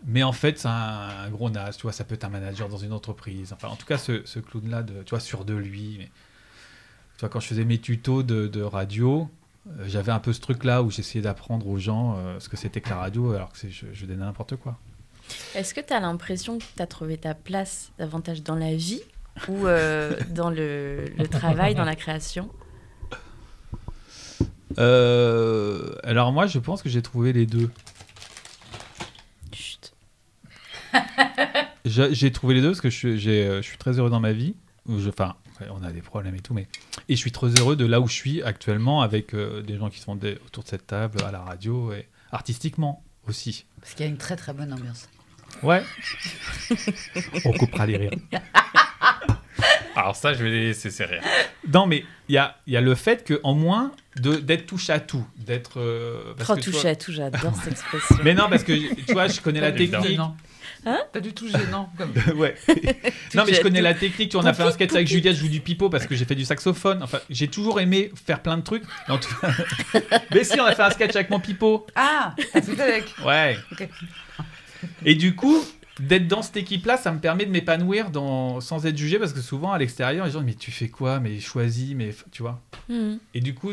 [0.05, 1.91] mais en fait, c'est un, gros naze, tu vois.
[1.91, 3.53] Ça peut être un manager dans une entreprise.
[3.53, 5.95] Enfin, en tout cas, ce, clown-là, tu vois, sûr de lui.
[5.99, 9.29] Mais, tu vois, quand je faisais mes tutos de, radio,
[9.85, 12.89] j'avais un peu ce truc-là où j'essayais d'apprendre aux gens euh, ce que c'était que
[12.89, 14.77] la radio, alors que c'est- je, je donnais n'importe quoi.
[15.55, 19.01] Est-ce que tu as l'impression que tu as trouvé ta place davantage dans la vie
[19.47, 22.49] ou euh, dans le, le travail, dans la création?
[24.79, 27.69] Euh, alors moi, je pense que j'ai trouvé les deux.
[29.53, 29.93] Chut.
[31.85, 34.55] J'ai trouvé les deux parce que je euh, je suis très heureux dans ma vie.
[34.89, 35.09] Je-
[35.61, 36.67] Enfin, on a des problèmes et tout, mais
[37.09, 39.89] et je suis très heureux de là où je suis actuellement avec euh, des gens
[39.89, 43.65] qui sont des- autour de cette table, à la radio et artistiquement aussi.
[43.79, 45.09] Parce qu'il y a une très très bonne ambiance.
[45.63, 45.83] Ouais.
[47.45, 48.11] on coupera les rires.
[49.95, 51.21] Alors ça, je vais les laisser ces rires.
[51.71, 54.65] Non, mais il y a, il y a le fait que en moins de d'être
[54.65, 55.79] touche à tout, d'être.
[55.79, 58.15] euh, touché vois- à tout, j'adore cette expression.
[58.23, 58.71] Mais non, parce que
[59.05, 60.17] tu vois, je connais la technique.
[60.85, 61.91] Hein Pas du tout gênant.
[61.97, 62.11] Comme...
[62.37, 62.55] ouais.
[63.35, 64.29] non, mais je Tout- connais tout- la technique.
[64.29, 66.15] Tu vois, on a fait un sketch avec Juliette, je joue du pipeau parce que
[66.15, 67.03] j'ai fait du saxophone.
[67.03, 68.83] Enfin, j'ai toujours aimé faire plein de trucs.
[69.07, 69.51] En tout cas-
[70.31, 71.85] mais si, on a fait un sketch avec mon pipeau.
[71.95, 73.13] Ah, fait avec.
[73.25, 73.57] Ouais.
[75.05, 75.57] Et du coup,
[75.99, 78.59] d'être dans cette équipe-là, ça me permet de m'épanouir dans...
[78.61, 81.19] sans être jugé parce que souvent à l'extérieur, les gens disent Mais tu fais quoi?
[81.19, 82.59] Mais choisis, mais tu vois.
[82.89, 83.19] Mhm.
[83.35, 83.71] Et du coup,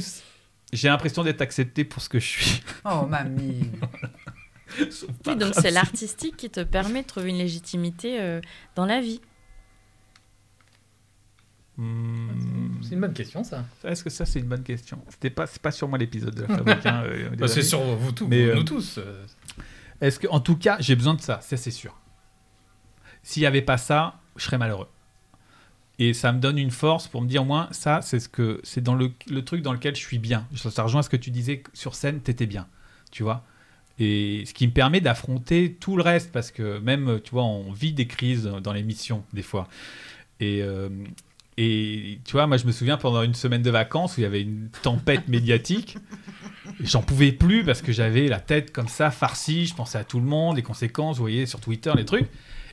[0.73, 2.63] j'ai l'impression d'être accepté pour ce que je suis.
[2.85, 3.71] Oh, mamie.
[5.27, 8.41] Oui, donc c'est l'artistique qui te permet de trouver une légitimité euh,
[8.77, 9.21] dans la vie.
[11.77, 12.81] Hmm.
[12.83, 13.65] C'est une bonne question, ça.
[13.85, 14.99] Est-ce que ça, c'est une bonne question?
[15.11, 16.87] C'était pas, c'est pas sur moi l'épisode de la fabrique.
[16.87, 18.99] hein, euh, Bah, c'est sur vous tous, Mais, vous- euh, nous tous.
[20.01, 21.97] Est-ce que, en tout cas, j'ai besoin de ça, ça c'est sûr.
[23.23, 24.89] S'il n'y avait pas ça, je serais malheureux.
[26.01, 28.61] Et ça me donne une force pour me dire, au moins, ça, c'est ce que,
[28.65, 30.47] c'est dans le, le truc dans lequel je suis bien.
[30.57, 32.67] Ça, ça rejoint ce que tu disais sur scène, t'étais bien,
[33.11, 33.45] tu vois?
[33.99, 37.73] Et ce qui me permet d'affronter tout le reste, parce que même, tu vois, on
[37.73, 39.69] vit des crises dans l'émission, des fois.
[40.41, 40.89] Et, euh,
[41.57, 44.27] et tu vois, moi, je me souviens pendant une semaine de vacances où il y
[44.27, 45.99] avait une tempête médiatique.
[46.81, 49.67] J'en pouvais plus parce que j'avais la tête comme ça, farcie.
[49.67, 52.29] Je pensais à tout le monde, les conséquences, vous voyez, sur Twitter, les trucs.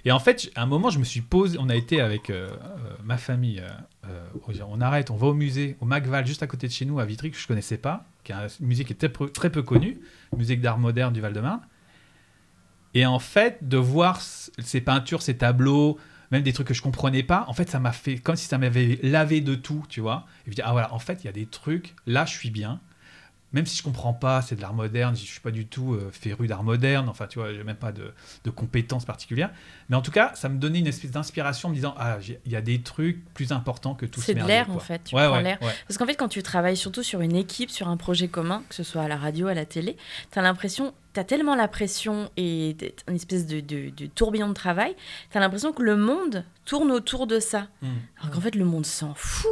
[0.05, 1.57] Et en fait, à un moment, je me suis posé.
[1.59, 3.61] On a été avec euh, euh, ma famille.
[4.05, 6.99] euh, on arrête, on va au musée, au Macval, juste à côté de chez nous,
[6.99, 9.49] à Vitry, que je connaissais pas, qui est un musée qui est très peu, très
[9.49, 9.99] peu connu,
[10.37, 11.61] musée d'art moderne du Val-de-Marne.
[12.93, 15.97] Et en fait, de voir ces peintures, ces tableaux,
[16.31, 18.59] même des trucs que je comprenais pas, en fait, ça m'a fait comme si ça
[18.59, 20.27] m'avait lavé de tout, tu vois.
[20.45, 22.79] Et puis, ah voilà, en fait, il y a des trucs, là, je suis bien.
[23.55, 26.09] Même si je comprends pas, c'est de l'art moderne, je suis pas du tout euh,
[26.11, 28.13] féru d'art moderne, enfin, tu vois, j'ai même pas de,
[28.43, 29.49] de compétences particulières.
[29.89, 32.51] Mais en tout cas, ça me donnait une espèce d'inspiration en me disant, ah, il
[32.51, 35.01] y a des trucs plus importants que tout ce C'est de merdier, l'air en fait,
[35.05, 35.57] tu Ouais, prends ouais, l'air.
[35.61, 35.71] ouais.
[35.87, 38.75] Parce qu'en fait, quand tu travailles surtout sur une équipe, sur un projet commun, que
[38.75, 39.95] ce soit à la radio, à la télé,
[40.31, 42.75] tu as l'impression, tu as tellement la pression et
[43.07, 44.95] une espèce de, de- de tourbillon de travail,
[45.31, 47.67] tu as l'impression que le monde tourne autour de ça.
[47.81, 47.87] Mm.
[48.21, 49.49] Alors qu'en fait, le monde s'en fout.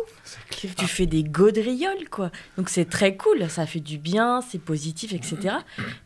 [0.52, 2.32] Tu, fais des gaudrioles, quoi.
[2.58, 5.56] Donc c'est très cool, ça fait du bien, c'est positif, etc.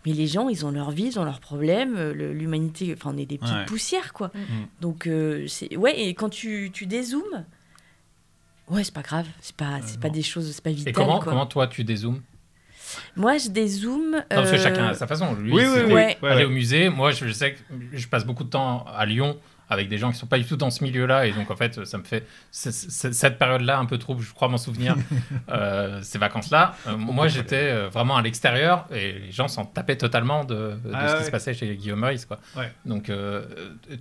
[0.06, 1.96] Mais les gens, ils ont leur vie, ils ont leurs problèmes.
[1.98, 3.66] euh, le- L'humanité, enfin, on est des petites Ouais.
[3.66, 4.28] poussières, quoi.
[4.34, 4.42] Mm.
[4.82, 5.76] Donc, euh, c'est.
[5.76, 7.46] Ouais, et quand tu, tu dézoomes,
[8.70, 9.28] ouais, c'est pas grave.
[9.42, 10.90] C'est pas, c'est pas des choses, c'est pas vital.
[10.90, 11.32] Et comment, quoi.
[11.32, 12.22] comment toi tu dézoomes?
[13.16, 14.12] Moi, je dézoome.
[14.12, 15.34] Non, Parce que euh, chacun a sa façon.
[15.36, 15.94] Lui, Oui, oui, oui.
[15.94, 16.18] Ouais.
[16.24, 16.46] Aller ouais.
[16.46, 16.90] au musée.
[16.90, 17.60] Moi, je, je sais que
[17.94, 19.38] je passe beaucoup de temps à Lyon
[19.70, 21.26] avec des gens qui sont pas du tout dans ce milieu-là.
[21.28, 24.22] Et donc, en fait, ça me fait c- c- cette période-là un peu trouble.
[24.24, 24.96] Je crois m'en souvenir.
[25.50, 26.74] euh, ces vacances-là.
[26.88, 30.92] Euh, moi, j'étais euh, vraiment à l'extérieur et les gens s'en tapaient totalement de, de
[30.94, 32.26] Ah ce qui se passait chez Guillaume Meurice.
[32.26, 32.40] Quoi.
[32.56, 32.72] Ouais.
[32.86, 33.44] Donc, euh,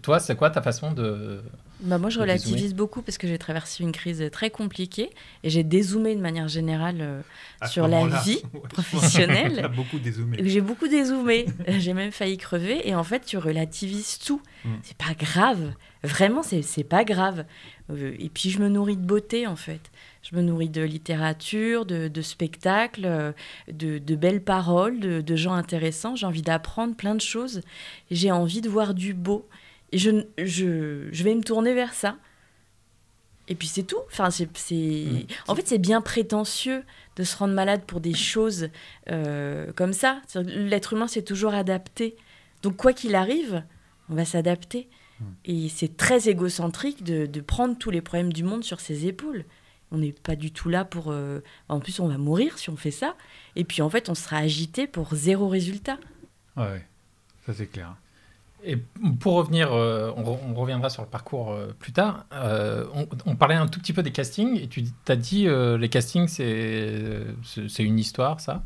[0.03, 1.43] toi, c'est quoi ta façon de.
[1.81, 5.11] Bah, moi, je relativise beaucoup parce que j'ai traversé une crise très compliquée
[5.43, 7.23] et j'ai dézoomé de manière générale euh,
[7.69, 9.59] sur la vie professionnelle.
[9.63, 10.39] T'as beaucoup dézoomé.
[10.41, 14.41] J'ai beaucoup dézoomé, j'ai même failli crever, et en fait, tu relativises tout.
[14.65, 14.71] Mm.
[14.83, 17.45] C'est pas grave, vraiment, c'est pas grave.
[17.91, 19.91] Euh, et puis, je me nourris de beauté, en fait.
[20.23, 23.33] Je me nourris de littérature, de, de spectacles, euh,
[23.71, 26.17] de, de belles paroles, de, de gens intéressants.
[26.17, 27.61] J'ai envie d'apprendre plein de choses.
[28.11, 29.47] J'ai envie de voir du beau.
[29.93, 32.17] Et je, je, je vais me tourner vers ça.
[33.49, 34.01] Et puis c'est tout.
[34.11, 35.27] Enfin, c'est, c'est- Mm.
[35.49, 36.83] En fait, c'est bien prétentieux
[37.17, 38.69] de se rendre malade pour des choses
[39.11, 40.21] euh, comme ça.
[40.35, 42.17] L'être humain s'est toujours adapté.
[42.63, 43.63] Donc, quoi qu'il arrive,
[44.11, 44.89] on va s'adapter.
[45.47, 49.45] Et c'est très égocentrique de, de prendre tous les problèmes du monde sur ses épaules.
[49.93, 51.11] On n'est pas du tout là pour...
[51.11, 53.17] euh, En plus, on va mourir si on fait ça.
[53.55, 55.99] Et puis, en fait, on sera agité pour zéro résultat.
[56.57, 56.85] Ouais.
[57.47, 57.95] ça c'est clair.
[58.69, 58.77] Et
[59.21, 62.27] pour revenir, euh, on, re- on reviendra sur le parcours euh, plus tard.
[62.33, 65.89] Euh, on, on parlait un tout petit peu des castings et tu as dit les
[65.89, 68.63] castings c'est une histoire ça.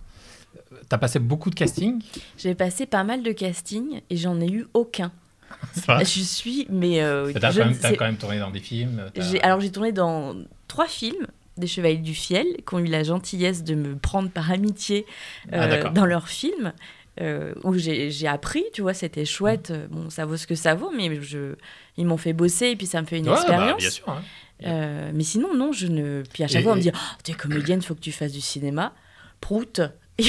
[0.89, 2.03] T'as passé beaucoup de castings?
[2.39, 5.13] J'ai passé pas mal de castings et j'en ai eu aucun.
[6.01, 6.67] Je suis...
[6.71, 7.01] Mais...
[7.39, 9.05] T'as quand, quand même tourné dans des films.
[9.43, 10.35] Alors j'ai tourné dans
[10.67, 14.51] trois films des Chevaliers du Fiel qui ont eu la gentillesse de me prendre par
[14.51, 15.05] amitié
[15.53, 16.73] Ah, dans leurs films.
[17.21, 19.73] Euh, où j'ai j'ai appris, tu vois, c'était chouette.
[19.91, 21.55] Bon, ça vaut ce que ça vaut, mais je,
[21.97, 23.79] ils m'ont fait bosser et puis ça me fait une Ouais, bah, expérience.
[23.79, 24.09] bien sûr.
[24.09, 24.23] hein.
[24.65, 26.23] Euh, mais sinon, non, je ne.
[26.33, 28.01] Puis à chaque Et- fois, on me dit oh, Tu es comédienne, il faut que
[28.01, 28.95] tu fasses du cinéma.
[29.41, 29.81] Prout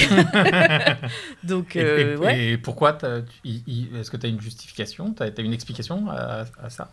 [1.44, 2.44] Donc, Et, euh, et- ouais.
[2.52, 2.96] et pourquoi
[3.44, 5.12] Est-ce que tu as une justification?
[5.14, 6.92] Tu as, une explication à, à ça?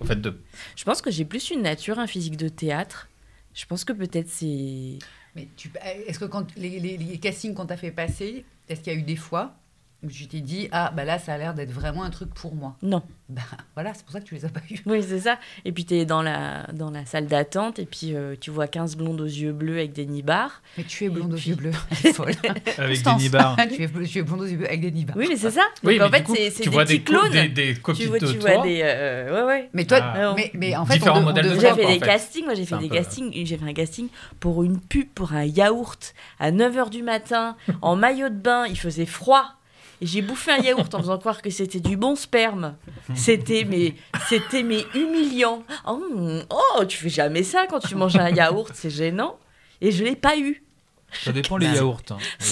[0.00, 0.38] Au fait de.
[0.76, 3.08] Je pense que j'ai plus une nature, un physique de théâtre.
[3.54, 4.98] Je pense que peut-être c'est.
[5.36, 5.70] Mais tu-
[6.06, 8.98] est-ce que quand les, les- les castings qu'on t'a fait passer, est-ce qu'il y a
[8.98, 9.59] eu des fois
[10.08, 12.76] tu t'es dit ah bah là ça a l'air d'être vraiment un truc pour moi
[12.82, 13.02] Non.
[13.30, 13.42] Bah
[13.76, 14.80] voilà, c'est pour ça que tu les as pas eu.
[14.86, 15.38] Oui, c'est ça.
[15.64, 18.66] Et puis, tu es dans la, dans la salle d'attente, et puis euh, tu vois
[18.66, 20.62] 15 blondes aux yeux bleus avec des nibards.
[20.76, 21.70] Mais tu es Et blonde aux puis- yeux bleus.
[22.12, 22.32] Folle.
[22.76, 23.54] Avec des nibards.
[23.72, 25.16] tu, es, tu es blonde aux yeux bleus avec des nibards.
[25.16, 25.62] Oui, mais c'est ça.
[25.84, 27.30] Oui, Donc, en fait, c'est des vois petits clones.
[27.30, 28.52] des, des copies tu vois, de tu toi.
[28.54, 28.80] vois des.
[28.82, 29.70] euh, ouais, ouais.
[29.74, 30.34] Mais toi, Ah.
[30.36, 32.44] mais, mais en fait, Différents on de- on modèles de devrait- J'ai fait des castings,
[32.46, 34.08] moi j'ai fait un des castings, j'ai fait un casting
[34.40, 38.76] pour une pub pour un yaourt à 9h du matin en maillot de bain, il
[38.76, 39.54] faisait froid.
[40.02, 42.76] Et j'ai bouffé un yaourt en faisant croire que c'était du bon sperme.
[43.14, 43.94] C'était mais
[44.28, 45.62] c'était mais humiliant.
[45.86, 49.38] Oh, oh, tu fais jamais ça quand tu manges un yaourt, c'est gênant.
[49.82, 50.62] Et je l'ai pas eu.
[51.12, 52.00] Ça dépend les yaourts.
[52.10, 52.18] hein.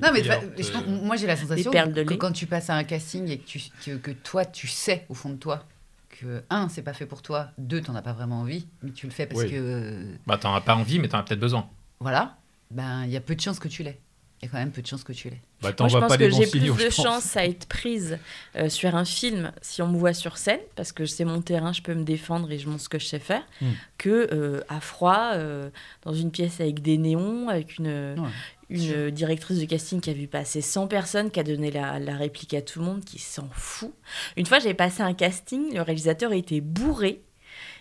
[0.00, 2.84] Non, mais yaourts, je euh, moi j'ai la sensation que quand tu passes à un
[2.84, 5.64] casting et que, tu, que, que toi tu sais au fond de toi
[6.08, 9.06] que un c'est pas fait pour toi, deux t'en as pas vraiment envie, mais tu
[9.06, 9.50] le fais parce Oui.
[9.50, 11.68] que Bah, t'en as pas envie, mais t'en as peut-être besoin.
[12.00, 12.36] voilà,
[12.70, 14.00] ben il y a peu de chances que tu l'aies.
[14.40, 15.40] Il y a quand même peu de chances que tu l'aies.
[15.62, 18.18] Bah, Moi, je vois pense pas des que j'ai plus de chance à être prise
[18.54, 21.72] euh, sur un film si on me voit sur scène, parce que c'est mon terrain,
[21.72, 23.66] je peux me défendre et je montre ce que je sais faire, Hmm.
[23.98, 25.70] que euh, à froid, euh,
[26.02, 28.28] dans une pièce avec des néons, avec une, Ouais.
[28.70, 32.16] une directrice de casting qui a vu passer 100 personnes, qui a donné la, la
[32.16, 33.92] réplique à tout le monde, qui s'en fout.
[34.36, 37.22] Une fois, j'ai passé un casting, le réalisateur était bourré.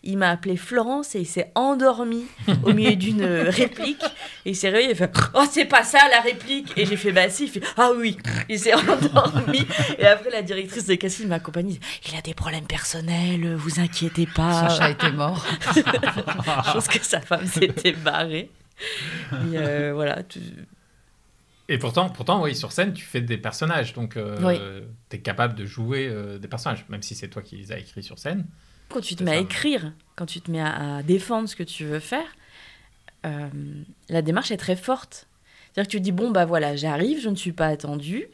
[0.03, 2.25] Il m'a appelé Florence et il s'est endormi
[2.63, 4.03] au milieu d'une réplique.
[4.45, 7.11] Et il s'est réveillé, il fait Oh, c'est pas ça la réplique Et j'ai fait
[7.11, 9.65] Bah si, il fait Ah oui Il s'est endormi.
[9.97, 11.79] Et après, la directrice de casting m'a accompagné.
[12.09, 14.69] Il a des problèmes personnels, vous inquiétez pas.
[14.69, 15.45] Son chat était mort.
[15.75, 18.49] Je pense que sa femme s'était barrée.
[19.31, 20.21] Et euh, voilà.
[20.23, 20.39] tu-
[21.67, 25.55] Et pourtant, pourtant, oui, sur scène, tu fais des personnages, donc euh, tu es capable
[25.55, 28.45] de jouer euh, des personnages, même si c'est toi qui les as écrits sur scène.
[28.89, 31.63] Quand tu te mets à écrire, quand tu te mets à, à défendre ce que
[31.63, 32.27] tu veux faire,
[33.25, 33.49] euh,
[34.09, 35.27] la démarche est très forte.
[35.71, 38.27] C'est-à-dire que tu dis, bon, bah voilà, j'arrive, je ne suis pas attendue,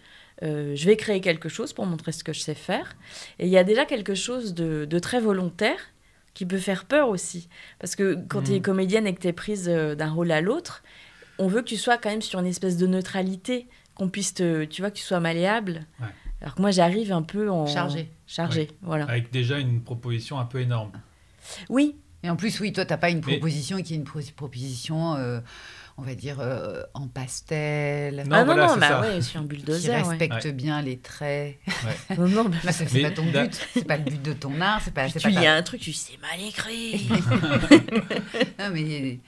[0.43, 2.95] euh, je vais créer quelque chose pour montrer ce que je sais faire.
[3.39, 5.79] Et il y a déjà quelque chose de, de très volontaire
[6.33, 7.49] qui peut faire peur aussi.
[7.79, 10.41] Parce que quand tu es comédienne et que tu es prise euh, d'un rôle à
[10.41, 10.83] l'autre,
[11.37, 14.65] on veut que tu sois quand même sur une espèce de neutralité, qu'on puisse te,
[14.65, 15.85] tu vois, que tu sois malléable.
[15.99, 16.07] Ouais.
[16.41, 17.67] Alors que moi, j'arrive un peu en...
[17.67, 18.09] Chargée.
[18.35, 19.05] Chargée, voilà.
[19.05, 20.91] Avec déjà une proposition un peu énorme.
[21.69, 24.21] Oui, Et en plus, oui, toi, t'as pas une Mais- proposition qui est une pro-
[24.35, 25.41] proposition, euh,
[25.97, 29.01] on va dire, euh, en pastel, Non, ah non, voilà, non, bah ça.
[29.01, 29.89] ouais, je suis un qui bulldozer.
[29.91, 30.01] ouais.
[30.03, 31.57] respecte bien les traits.
[32.17, 34.81] Non, non, bah, Là, c'est pas ton but, c'est pas le but de ton art,
[34.81, 35.09] c'est pas.
[35.09, 37.09] pas lis ta- un truc, tu sais mal écrit.
[38.59, 39.19] Non, mais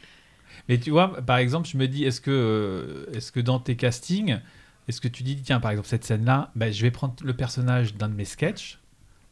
[0.69, 3.75] Mais tu vois, par exemple, je me dis, est-ce que, euh, est-ce que dans tes
[3.75, 4.39] castings,
[4.87, 7.93] est-ce que tu dis, tiens, par exemple, cette scène-là, ben, je vais prendre le personnage
[7.95, 8.79] d'un de mes sketchs,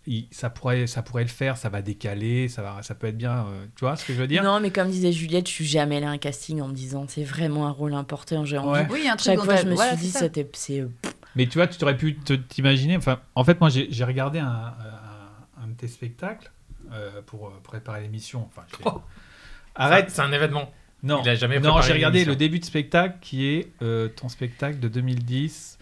[0.08, 3.18] il- ça, pourrait, ça pourrait le faire, ça va décaler, ça, va, ça peut être
[3.18, 4.44] bien, euh, tu vois ce que je veux dire?
[4.44, 7.06] Non, mais comme disait Juliette, je suis jamais allée à un casting en me disant
[7.08, 8.82] c'est vraiment un rôle important, j'ai envie.
[8.82, 8.88] Ouais.
[8.92, 10.88] oui, un truc Chaque fois, je me voilà, suis dit, c'était, c'est, euh,
[11.36, 12.16] Mais tu vois, tu aurais pu
[12.50, 16.52] t'imaginer, enfin, en fait, moi, j'ai regardé un, un, un de tes spectacles
[16.92, 18.48] euh, pour préparer l'émission.
[18.48, 19.02] Enfin, Oh.
[19.76, 20.70] Arrête C'est un événement.
[21.02, 24.30] Non, Il a jamais non j'ai regardé le début de spectacle qui est euh, ton
[24.30, 25.78] spectacle de 2010,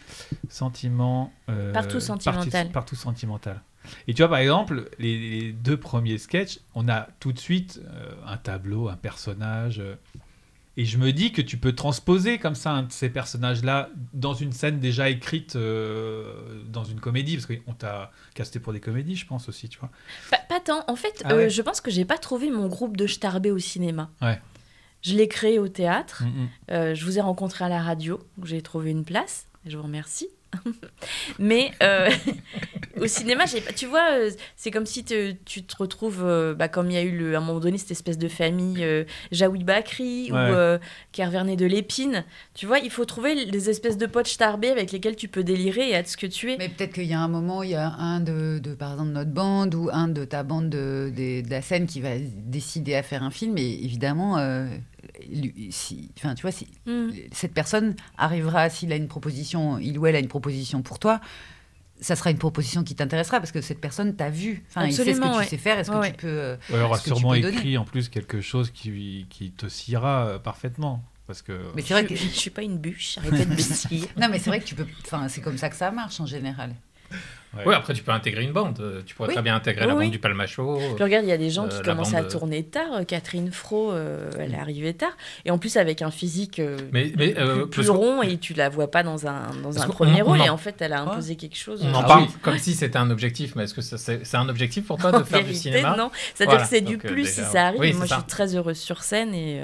[0.50, 1.32] Sentiment.
[1.50, 2.50] euh, Partout sentimental.
[2.52, 3.62] Partout, partout sentimental.
[4.08, 7.82] Et tu vois, par exemple, les, les deux premiers sketchs, on a tout de suite
[7.86, 9.80] euh, un tableau, un personnage.
[9.80, 9.96] euh,
[10.78, 14.34] et je me dis que tu peux transposer comme ça un de ces personnages-là dans
[14.34, 19.18] une scène déjà écrite euh, dans une comédie, parce qu'on t'a casté pour des comédies,
[19.18, 19.90] je pense aussi, tu vois.
[20.30, 20.84] Pas, pas tant.
[20.88, 21.50] En fait, Ah euh, ouais.
[21.50, 24.10] je pense que j'ai pas trouvé mon groupe de Starbé au cinéma.
[24.22, 24.40] Ouais.
[25.02, 26.24] Je l'ai créé au théâtre.
[26.24, 26.50] Mm, mm.
[26.72, 29.48] Euh, je vous ai rencontré à la radio, j'ai trouvé une place.
[29.66, 30.30] Je vous remercie.
[31.40, 32.10] Mais euh,
[33.02, 36.54] au cinéma, j'ai pas- tu vois, euh, c'est comme si te- tu te retrouves, euh,
[36.54, 38.84] bah, comme il y a eu le, à un moment donné cette espèce de famille
[38.84, 40.40] euh, Jaoui Bakri ou Ouais.
[40.52, 40.78] euh,
[41.12, 42.24] Kervernet de l'Épine.
[42.54, 45.90] Tu vois, il faut trouver des espèces de potes starbés avec lesquels tu peux délirer
[45.90, 46.58] et être ce que tu es.
[46.58, 49.12] Mais peut-être qu'il y a un moment, il y a un de, de, par exemple,
[49.12, 52.96] notre bande ou un de ta bande de, de- de la scène qui va décider
[52.96, 53.58] à faire un film.
[53.58, 54.66] Et évidemment, euh,
[55.30, 57.10] lui- si, enfin, tu vois, si Mm.
[57.32, 61.20] cette personne arrivera, s'il a une proposition, il ou elle a une proposition pour toi,
[62.00, 64.64] ça sera une proposition qui t'intéressera parce que cette personne t'a vu.
[64.70, 65.44] Enfin, il sait ce Absolument, que ouais.
[65.44, 65.78] tu sais faire.
[65.78, 66.28] Est-ce que Ouais, tu peux.
[66.28, 70.40] euh, Ouais, il aura sûrement écrit en plus quelque chose qui, qui te sciera euh,
[70.40, 71.04] parfaitement.
[71.28, 71.62] Parce que.
[71.76, 72.16] Mais c'est vrai je, que.
[72.16, 74.02] je suis pas une bûche, arrêtez de me scier.
[74.20, 74.88] Non, mais c'est vrai que tu peux.
[75.06, 76.74] Enfin, c'est comme ça que ça marche en général.
[77.54, 77.64] Ouais.
[77.66, 78.80] Oui, après, tu peux intégrer une bande.
[78.80, 79.34] Euh, Tu pourrais Oui.
[79.34, 80.06] très bien intégrer Oui, la oui.
[80.06, 80.80] bande du Palmacho.
[80.96, 82.94] Puis regarde, il y a des gens Euh, qui commencent à bande, tourner tard.
[82.94, 85.12] Euh, Catherine Fro, euh, elle est arrivée tard.
[85.44, 88.70] Et en plus, avec un physique euh, Mais, mais euh, plus rond et tu la
[88.70, 90.40] vois pas dans un, dans un premier rôle.
[90.40, 91.82] en- Et en fait, elle a imposé quelque chose.
[91.84, 92.30] On en Ah parle oui.
[92.42, 95.18] comme si c'était un objectif, mais est-ce que c'est c'est un objectif pour toi de
[95.18, 96.10] En faire du cinéma non.
[96.34, 96.64] C'est-à-dire Voilà.
[96.64, 97.98] que c'est du plus déjà, si ça arrive.
[97.98, 99.62] moi, je suis très heureuse sur scène et,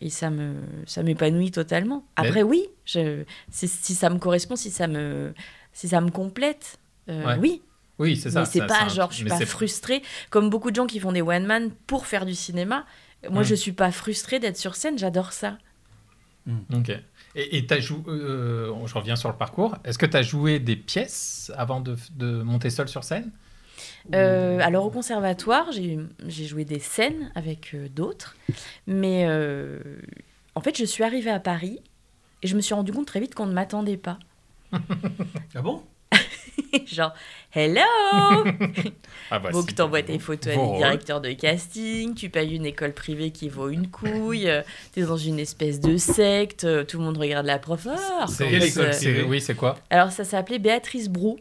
[0.00, 0.54] et ça me
[0.86, 2.06] ça m'épanouit totalement.
[2.18, 5.34] Mais- Après, oui, je, si, si ça me correspond, si ça me,
[5.74, 7.36] si ça me complète, euh, Ouais.
[7.40, 7.62] oui.
[7.98, 8.40] Oui, c'est ça.
[8.40, 10.02] mais c'est pas genre, je suis pas frustrée.
[10.30, 12.84] Comme beaucoup de gens qui font des one-man pour faire du cinéma.
[13.30, 13.46] Moi, Mm.
[13.46, 15.58] je suis pas frustrée d'être sur scène, j'adore ça.
[16.74, 16.90] Ok.
[17.36, 18.02] Et et t'as joué.
[18.08, 19.76] euh, je reviens sur le parcours.
[19.84, 23.30] Est-ce que tu as joué des pièces avant de, de monter seul sur scène?
[24.14, 28.36] Euh, alors au conservatoire, j'ai j'ai joué des scènes avec euh, d'autres,
[28.86, 29.78] mais euh,
[30.54, 31.80] en fait, je suis arrivée à Paris
[32.42, 34.18] et je me suis rendu compte très vite qu'on ne m'attendait pas.
[34.72, 35.82] Ah bon?
[36.86, 37.12] Genre,
[37.54, 37.80] hello!
[39.30, 42.54] Ah bah, Faut si, que t'envoies tes photos à des directeurs de casting, tu payes
[42.54, 44.60] une école privée qui vaut une couille, euh,
[44.92, 47.86] t'es dans une espèce de secte, euh, tout le monde regarde la prof.
[47.90, 48.60] Ah, C'est-
[48.92, 49.76] c'est- euh, Oui, c'est quoi?
[49.88, 51.38] Alors ça s'appelait Béatrice Brou.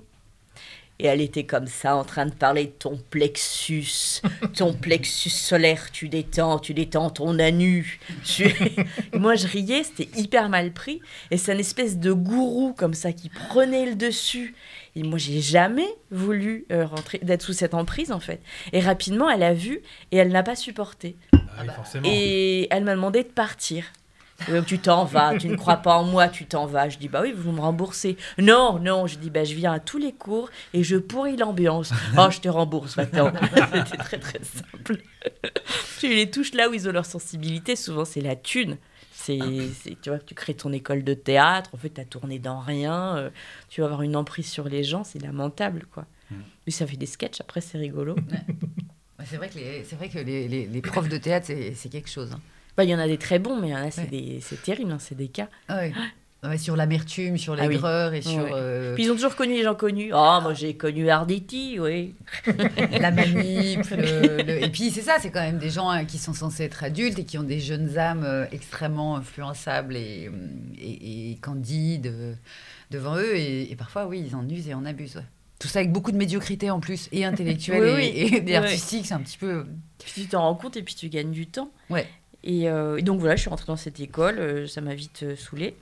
[1.04, 4.22] Et elle était comme ça en train de parler de ton plexus,
[4.56, 8.00] ton plexus solaire, tu détends, tu détends ton anu.
[8.24, 8.56] Tu-
[9.14, 11.02] Moi je riais, c'était hyper mal pris.
[11.30, 14.56] Et c'est une espèce de gourou comme ça qui prenait le dessus.
[14.96, 18.40] Et moi j'ai jamais voulu euh, rentrer, d'être sous cette emprise en fait.
[18.72, 21.16] Et rapidement elle a vu et elle n'a pas supporté.
[21.34, 21.64] Ah
[22.02, 22.10] oui.
[22.10, 23.86] Et elle m'a demandé de partir.
[24.50, 26.90] Euh, Tu t'en vas, tu ne crois pas en moi, tu t'en vas.
[26.90, 28.18] Je dis, bah oui, vous me remboursez.
[28.38, 31.92] Non, non, je dis, bah je viens à tous les cours et je pourris l'ambiance.
[32.18, 33.32] Oh, je te rembourse maintenant.
[33.74, 34.98] C'était très très simple.
[36.00, 38.78] tu les touches là où ils ont leur sensibilité, souvent c'est la thune.
[39.14, 39.40] C'est,
[39.82, 42.60] c'est- tu vois, tu crées ton école de théâtre, en fait, tu as tourné dans
[42.60, 43.30] rien, euh,
[43.70, 46.06] tu vas avoir une emprise sur les gens, c'est lamentable, quoi.
[46.66, 48.16] Mais ça fait des sketchs, après, c'est rigolo.
[48.16, 51.74] Ouais, C'est vrai que les, c'est vrai que les, les- les profs de théâtre, c'est
[51.76, 52.32] c'est quelque chose.
[52.34, 52.42] hein.
[52.78, 54.40] Bah, Il y en a des très bons, mais il y en a, c'est, Ouais.
[54.64, 55.48] terrible, hein, c'est des cas.
[55.68, 55.94] Ah ouais.
[56.46, 57.70] Ouais, sur l'amertume, sur Ah oui.
[57.76, 60.12] l'aigreur et sur euh, Puis ils ont toujours connu les gens connus.
[60.14, 62.16] Ah, moi j'ai connu Arditi, oui.
[63.00, 63.90] la manip.
[63.92, 66.64] le- le- Et puis c'est ça, c'est quand même des gens hein, qui sont censés
[66.66, 70.32] être adultes et qui ont des jeunes âmes euh, extrêmement influençables et, euh,
[70.82, 72.34] et, et candides euh,
[72.92, 73.38] devant eux.
[73.38, 75.16] Et, et parfois, oui, ils en usent et en abusent.
[75.16, 75.24] ouais.
[75.60, 78.54] Tout ça avec beaucoup de médiocrité en plus, et intellectuelle Oui, et, oui.
[78.56, 79.66] artistiques, c'est un petit peu.
[80.04, 81.72] Puis tu t'en rends compte et puis tu gagnes du temps.
[81.90, 82.06] Ouais.
[82.44, 85.24] Et, euh, et donc voilà, je suis rentrée dans cette école, euh, ça m'a vite
[85.24, 85.76] euh, saoulée.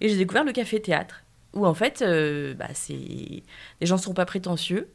[0.00, 2.04] Et j'ai découvert le café-théâtre, où en fait,
[2.56, 2.94] bah, c'est...
[2.94, 4.88] les gens sont pas prétentieux.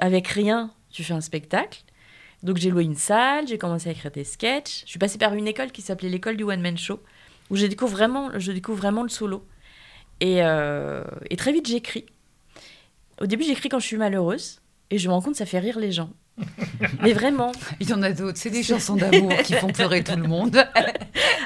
[0.00, 1.82] Avec rien, tu fais un spectacle.
[2.42, 4.82] Donc j'ai loué une salle, j'ai commencé à écrire des sketchs.
[4.84, 7.00] Je suis passée par une école qui s'appelait l'école du One Man Show,
[7.48, 9.46] où je découvre vraiment, je découvre vraiment le solo.
[10.20, 12.04] Et, et très vite, j'écris.
[13.20, 15.60] Au début, j'écris quand je suis malheureuse, et je me rends compte que ça fait
[15.60, 16.10] rire les gens.
[17.02, 17.52] Mais vraiment.
[17.80, 20.64] Il y en a d'autres, c'est des chansons d'amour qui font pleurer tout le monde.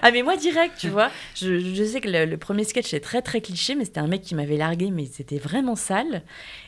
[0.00, 1.10] Ah mais moi direct, tu vois.
[1.34, 4.06] Je, je sais que le, le premier sketch est très très cliché, mais c'était un
[4.06, 6.22] mec qui m'avait largué, mais c'était vraiment sale.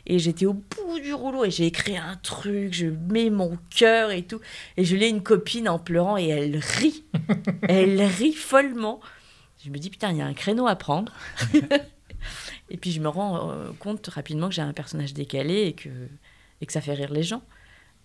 [0.06, 4.11] Et j'étais au bout du rouleau et j'ai écrit un truc, je mets mon cœur
[4.11, 4.40] et tout.
[4.76, 7.04] Et je l'ai une copine en pleurant et elle rit.
[7.68, 9.00] elle rit follement.
[9.64, 11.12] Je me dis putain, il y a un créneau à prendre.
[12.68, 15.88] et puis je me rends euh, compte rapidement que j'ai un personnage décalé et que,
[16.61, 17.42] et que ça fait rire les gens.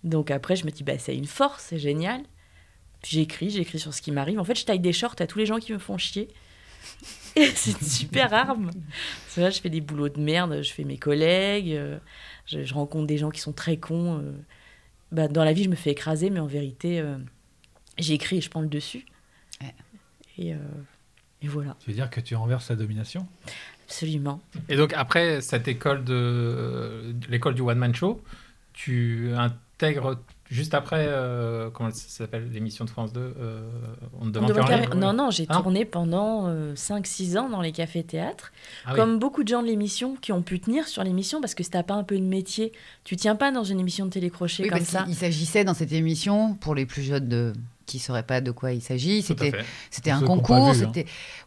[0.06, 2.22] Donc après, je me dis, bah, c'est une force, c'est génial.
[3.02, 4.40] Puis j'écris, j'écris sur ce qui m'arrive.
[4.40, 6.30] En fait, je taille des shorts à tous les gens qui me font chier.
[7.36, 8.68] Et c'est une super arme.
[8.72, 11.98] Parce que là, je fais des boulots de merde, je fais mes collègues, euh,
[12.46, 14.20] je, je rencontre des gens qui sont très cons.
[14.20, 14.32] euh.
[15.12, 17.18] Bah, dans la vie, je me fais écraser, mais en vérité, euh,
[17.98, 19.06] j'écris et je prends le dessus.
[19.62, 19.76] Ouais.
[20.38, 20.58] Et, euh,
[21.42, 23.28] et voilà, Tu veux dire que tu renverses la domination?
[23.86, 24.42] Absolument.
[24.70, 28.24] Et donc après cette école de l'école du one man show,
[28.74, 29.32] tu
[29.78, 30.18] intègres
[30.50, 33.62] juste après euh, comment ça s'appelle l'émission de France 2 euh,
[34.20, 34.86] on ne demande rien.
[34.96, 38.52] Non, non, j'ai Hein tourné pendant 5-6 ans dans les cafés-théâtres.
[38.86, 38.96] Ah oui.
[38.96, 41.70] Comme beaucoup de gens de l'émission qui ont pu tenir sur l'émission parce que si
[41.70, 42.72] t'as pas un peu de métier,
[43.04, 45.06] tu tiens pas dans une émission de télécrochet Oui, comme parce ça.
[45.08, 47.54] Il s'agissait dans cette émission, pour les plus jeunes de...
[47.86, 49.52] qui ne sauraient pas de quoi il s'agit, c'était
[50.12, 50.92] un concours, vu, hein.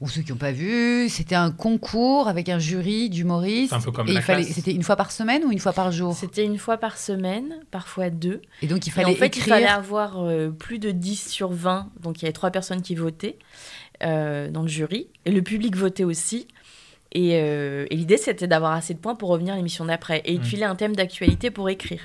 [0.00, 3.70] ou ceux qui n'ont pas vu, c'était un concours avec un jury d'humoristes.
[3.70, 5.58] C'est un peu comme et la il fallait, c'était une fois par semaine ou une
[5.58, 6.14] fois par jour?
[6.14, 8.40] C'était une fois par semaine, parfois deux.
[8.62, 9.44] Et donc il Et fallait en fait, écrire.
[9.46, 11.90] il fallait avoir euh, plus de 10 sur 20.
[12.00, 13.38] Donc il y avait trois personnes qui votaient
[14.02, 15.08] euh, dans le jury.
[15.24, 16.46] Et le public votait aussi.
[17.12, 20.18] Et, euh, et l'idée, c'était d'avoir assez de points pour revenir à l'émission d'après.
[20.24, 20.48] Et il te Mm.
[20.48, 22.00] filait un thème d'actualité pour écrire.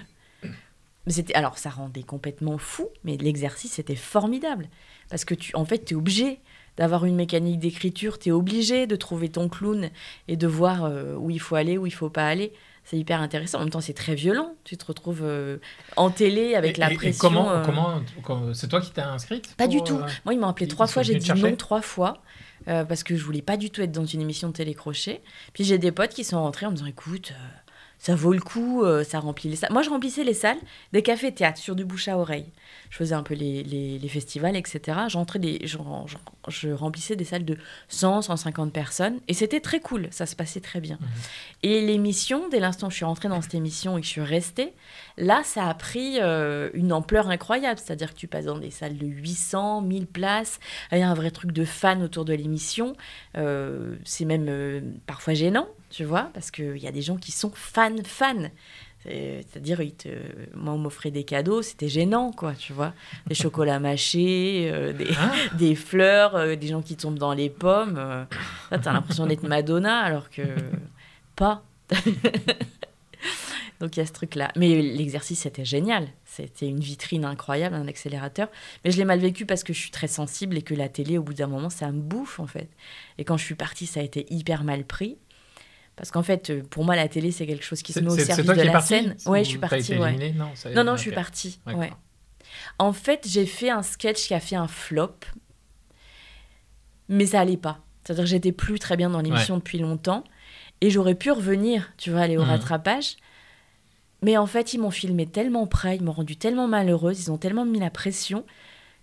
[1.08, 4.70] C'était, alors, ça rendait complètement fou, mais l'exercice était formidable.
[5.10, 6.40] Parce que, tu, en fait, tu es obligé
[6.78, 9.90] d'avoir une mécanique d'écriture, tu es obligé de trouver ton clown
[10.28, 12.54] et de voir euh, où il faut aller, où il faut pas aller.
[12.86, 13.60] C'est hyper intéressant.
[13.60, 14.56] En même temps, c'est très violent.
[14.64, 15.58] Tu te retrouves euh,
[15.98, 17.20] en télé avec Et- la et- et pression.
[17.30, 20.00] comment, euh, comment, comment- c'est toi qui t'es inscrite pas pour, du tout.
[20.26, 21.04] Moi, ils m'ont appelé trois fois.
[21.04, 22.22] J'ai dit non trois fois.
[22.66, 25.22] parce que je voulais pas du tout être dans une émission de télécrochet.
[25.54, 27.34] Puis j'ai des potes qui sont rentrés en me disant écoute,
[28.04, 29.72] ça vaut le coup, euh, ça remplit les salles.
[29.72, 30.58] Moi, je remplissais les salles
[30.92, 32.52] des cafés-théâtres sur du bouche à oreille.
[32.90, 34.98] Je faisais un peu les, les- les festivals, etc.
[35.08, 36.18] J'entrais des, je, je-
[36.50, 37.58] je remplissais des salles de
[37.90, 39.20] 100, 150 personnes.
[39.28, 40.98] Et c'était très cool, ça se passait très bien.
[41.64, 44.22] Et l'émission, dès l'instant où je suis rentrée dans cette émission et que je suis
[44.22, 44.74] restée,
[45.18, 47.80] là, ça a pris euh, une ampleur incroyable.
[47.84, 50.60] C'est-à-dire que tu passes dans des salles de 800, 1000 places.
[50.92, 52.96] Il y a un vrai truc de fans autour de l'émission.
[53.38, 57.32] Euh, c'est même euh, parfois gênant, tu vois, parce qu'il y a des gens qui
[57.32, 58.50] sont fans, fans.
[59.04, 60.08] C'est- C'est-à-dire, te-
[60.56, 62.94] moi, on m'offrait des cadeaux, c'était gênant, quoi, tu vois.
[63.28, 67.50] Des chocolats mâchés, euh, des, Hein des fleurs, euh, des gens qui tombent dans les
[67.50, 67.96] pommes.
[67.98, 68.24] euh.
[68.70, 70.42] T'as l'impression d'être Madonna, alors que
[71.36, 71.64] pas.
[73.80, 74.50] Donc il y a ce truc-là.
[74.56, 76.08] Mais l'exercice, c'était génial.
[76.26, 78.48] C'était une vitrine incroyable, un accélérateur.
[78.86, 81.18] Mais je l'ai mal vécu parce que je suis très sensible et que la télé,
[81.18, 82.70] au bout d'un moment, ça me bouffe, en fait.
[83.18, 85.18] Et quand je suis partie, ça a été hyper mal pris.
[85.96, 88.18] Parce qu'en fait, euh, pour moi, la télé, c'est quelque chose qui se met au
[88.18, 89.16] service toi de qui la scène.
[89.28, 89.96] Ouais, Ou je suis partie.
[89.98, 90.34] ouais.
[90.34, 91.60] Non, ça- Non, je suis partie.
[91.68, 91.92] Ouais.
[92.80, 95.16] En fait, j'ai fait un sketch qui a fait un flop,
[97.10, 97.80] mais ça allait pas.
[98.04, 100.24] C'est-à-dire que j'étais plus très bien dans l'émission depuis longtemps
[100.82, 102.50] et j'aurais pu revenir, tu vois, aller au Mhm.
[102.50, 103.16] rattrapage.
[104.22, 107.38] Mais en fait, ils m'ont filmé tellement près, ils m'ont rendu tellement malheureuse, ils ont
[107.38, 108.46] tellement mis la pression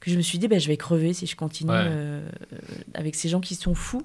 [0.01, 1.76] que je me suis dit, bah, je vais crever si je continue Ouais.
[1.78, 2.57] euh, euh,
[2.95, 4.03] avec ces gens qui sont fous.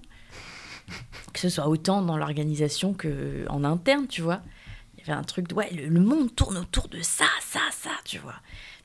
[1.34, 4.42] Que ce soit autant dans l'organisation que en interne, tu vois.
[4.96, 7.60] Il y avait un truc de, ouais, le, le monde tourne autour de ça, ça,
[7.72, 8.36] ça, tu vois.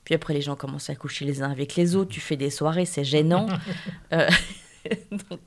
[0.03, 2.49] Puis après, les gens commencent à coucher les uns avec les autres, tu fais des
[2.49, 3.47] soirées, c'est gênant.
[4.13, 4.29] Euh,
[5.29, 5.39] donc,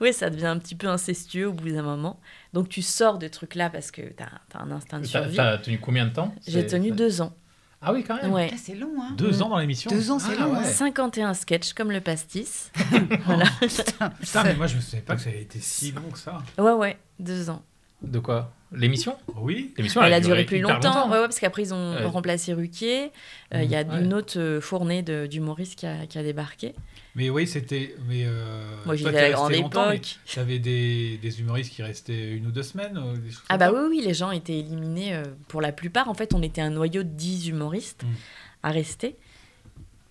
[0.00, 2.18] oui, ça devient un petit peu incestueux au bout d'un moment.
[2.52, 5.36] Donc, tu sors de trucs-là parce que tu as, un instinct de survie.
[5.36, 6.34] t'as tenu combien de temps?
[6.46, 7.32] J'ai tenu deux ans.
[7.80, 8.32] Ah oui, quand même.
[8.32, 8.50] Ouais.
[8.52, 9.14] Ah, c'est long, hein.
[9.16, 10.52] Deux ans dans l'émission Deux ans, c'est Ah, long.
[10.52, 10.58] ouais.
[10.58, 10.64] hein.
[10.64, 12.72] 51 sketchs comme le pastis.
[14.20, 16.38] Putain, mais moi je me souvenais pas que ça avait été si long que ça.
[16.58, 17.62] Ouais, ouais, deux ans.
[18.02, 18.52] De quoi?
[18.72, 19.16] L'émission?
[19.36, 19.72] Oui.
[19.76, 22.04] L'émission, Elle a duré plus longtemps, ouais, ouais, parce qu'après ils ont Ouais.
[22.04, 23.12] remplacé Ruquier.
[23.54, 24.02] Euh, Il y a Ouais.
[24.02, 26.74] une autre euh, fournée de- d'humoristes qui a, qui a débarqué.
[27.14, 27.96] Mais oui, c'était.
[28.06, 30.18] Mais euh, Moi, j'y toi, vais à t'es la grande époque.
[30.34, 32.94] T'avais des, des humoristes qui restaient une ou deux semaines
[33.24, 36.08] des Ah bah oui, oui, les gens étaient éliminés euh, pour la plupart.
[36.08, 38.14] En fait, on était un noyau de 10 humoristes Mm.
[38.62, 39.16] à rester.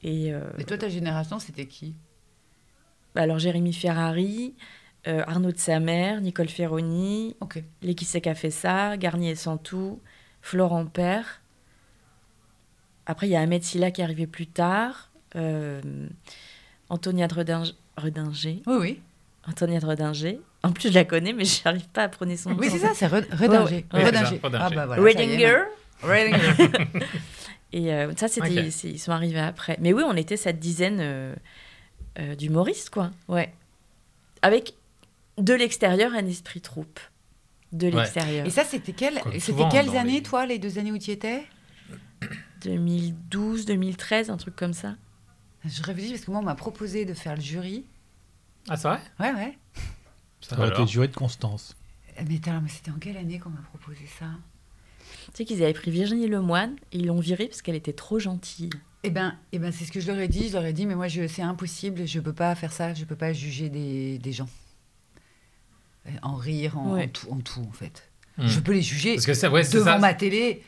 [0.04, 1.96] Et euh, Et toi, ta génération, c'était qui?
[3.16, 4.54] Bah alors Jérémy Ferrari,
[5.08, 7.64] euh, Arnaud de Samer, Nicole Ferroni, Ok.
[7.82, 10.02] Laetitia qui a fait ça, Garnier et Santou,
[10.42, 11.42] Florent Père.
[13.06, 15.10] Après, il y a Ahmed Silla qui est arrivé plus tard.
[15.36, 15.82] euh,
[16.90, 18.62] Antonia de Reding- Redinger.
[18.66, 19.00] Oui, oui.
[19.48, 20.40] Antonia de Redinger.
[20.64, 22.58] En plus, je la connais, mais je n'arrive pas à prononcer son nom.
[22.60, 23.86] Oui, c'est ça, c'est Red- Redinger.
[23.92, 24.40] Redinger.
[24.44, 24.60] Redinger.
[24.60, 25.02] Ah bah voilà.
[25.02, 25.64] Redinger.
[26.02, 26.70] Redinger.
[27.74, 29.78] Et euh, ça, c'était, ils sont arrivés après.
[29.82, 31.36] Mais oui, on était cette dizaine euh,
[32.20, 33.12] euh, d'humoristes, quoi.
[33.28, 33.54] Ouais.
[34.42, 34.74] Avec
[35.38, 37.00] de l'extérieur un esprit troupe.
[37.74, 37.96] De Ouais.
[37.96, 38.46] l'extérieur.
[38.48, 38.94] Et ça, c'était
[39.40, 41.44] souvent quelles années, les- toi, les deux années où tu y étais?
[42.64, 44.96] 2012, 2013, un truc comme ça.
[45.68, 47.86] Je réfléchis parce que moi, on m'a proposé de faire le jury.
[48.70, 49.00] Ah, c'est vrai?
[49.20, 49.58] Ouais, ouais.
[50.42, 51.76] Ça aurait été juré de Constance.
[52.28, 54.26] Mais, attends, mais c'était en quelle année qu'on m'a proposé ça?
[55.28, 58.20] Tu sais qu'ils avaient pris Virginie Lemoine et ils l'ont virée parce qu'elle était trop
[58.20, 58.70] gentille.
[59.04, 60.48] Eh ben, eh ben c'est ce que je leur ai dit.
[60.50, 62.06] Je leur ai dit, mais moi, c'est impossible.
[62.08, 62.94] Je peux pas faire ça.
[62.94, 64.50] Je peux pas juger des, des gens.
[66.08, 67.06] Euh, En rire, en, Ouais.
[67.06, 68.10] en tout, en tout, en fait.
[68.38, 68.48] Hmm.
[68.48, 70.00] Je peux les juger Parce que ça, ouais, devant ça.
[70.00, 70.64] ma télé.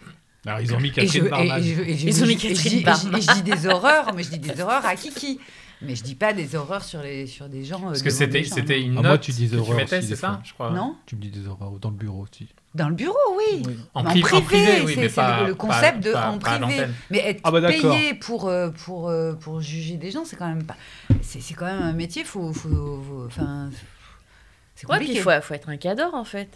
[0.45, 1.59] Alors ils ont mis Catherine Barman.
[1.61, 3.15] et je- et je- Ils ont mis Catherine Barman.
[3.17, 5.39] et je dis des horreurs, mais je dis des horreurs à Kiki.
[5.81, 7.79] Mais je dis pas des horreurs sur, les, sur des gens.
[7.83, 10.01] euh, Parce que c'était des une Ah, note moi, tu dis que tu horreur mettais,
[10.01, 10.41] c'est des ça, fois.
[10.43, 10.71] je crois.
[10.71, 12.49] Non Tu me dis des horreurs dans le bureau aussi.
[12.75, 13.63] Dans le bureau, oui.
[13.93, 16.11] En, Mais pri- en privé, oui, c'est- mais c'est pas le, le pas- concept de
[16.11, 16.85] pas- en privé.
[17.09, 20.49] Mais être Ah bah payé pour, euh, pour, euh, pour juger des gens, c'est quand
[20.49, 20.75] même pas.
[21.21, 22.51] C'est c'est quand même un métier, faut.
[22.51, 23.69] faut, faut- enfin,
[24.75, 25.13] c'est Ouais, puis compliqué.
[25.19, 26.49] il faut, faut être un cador, en fait.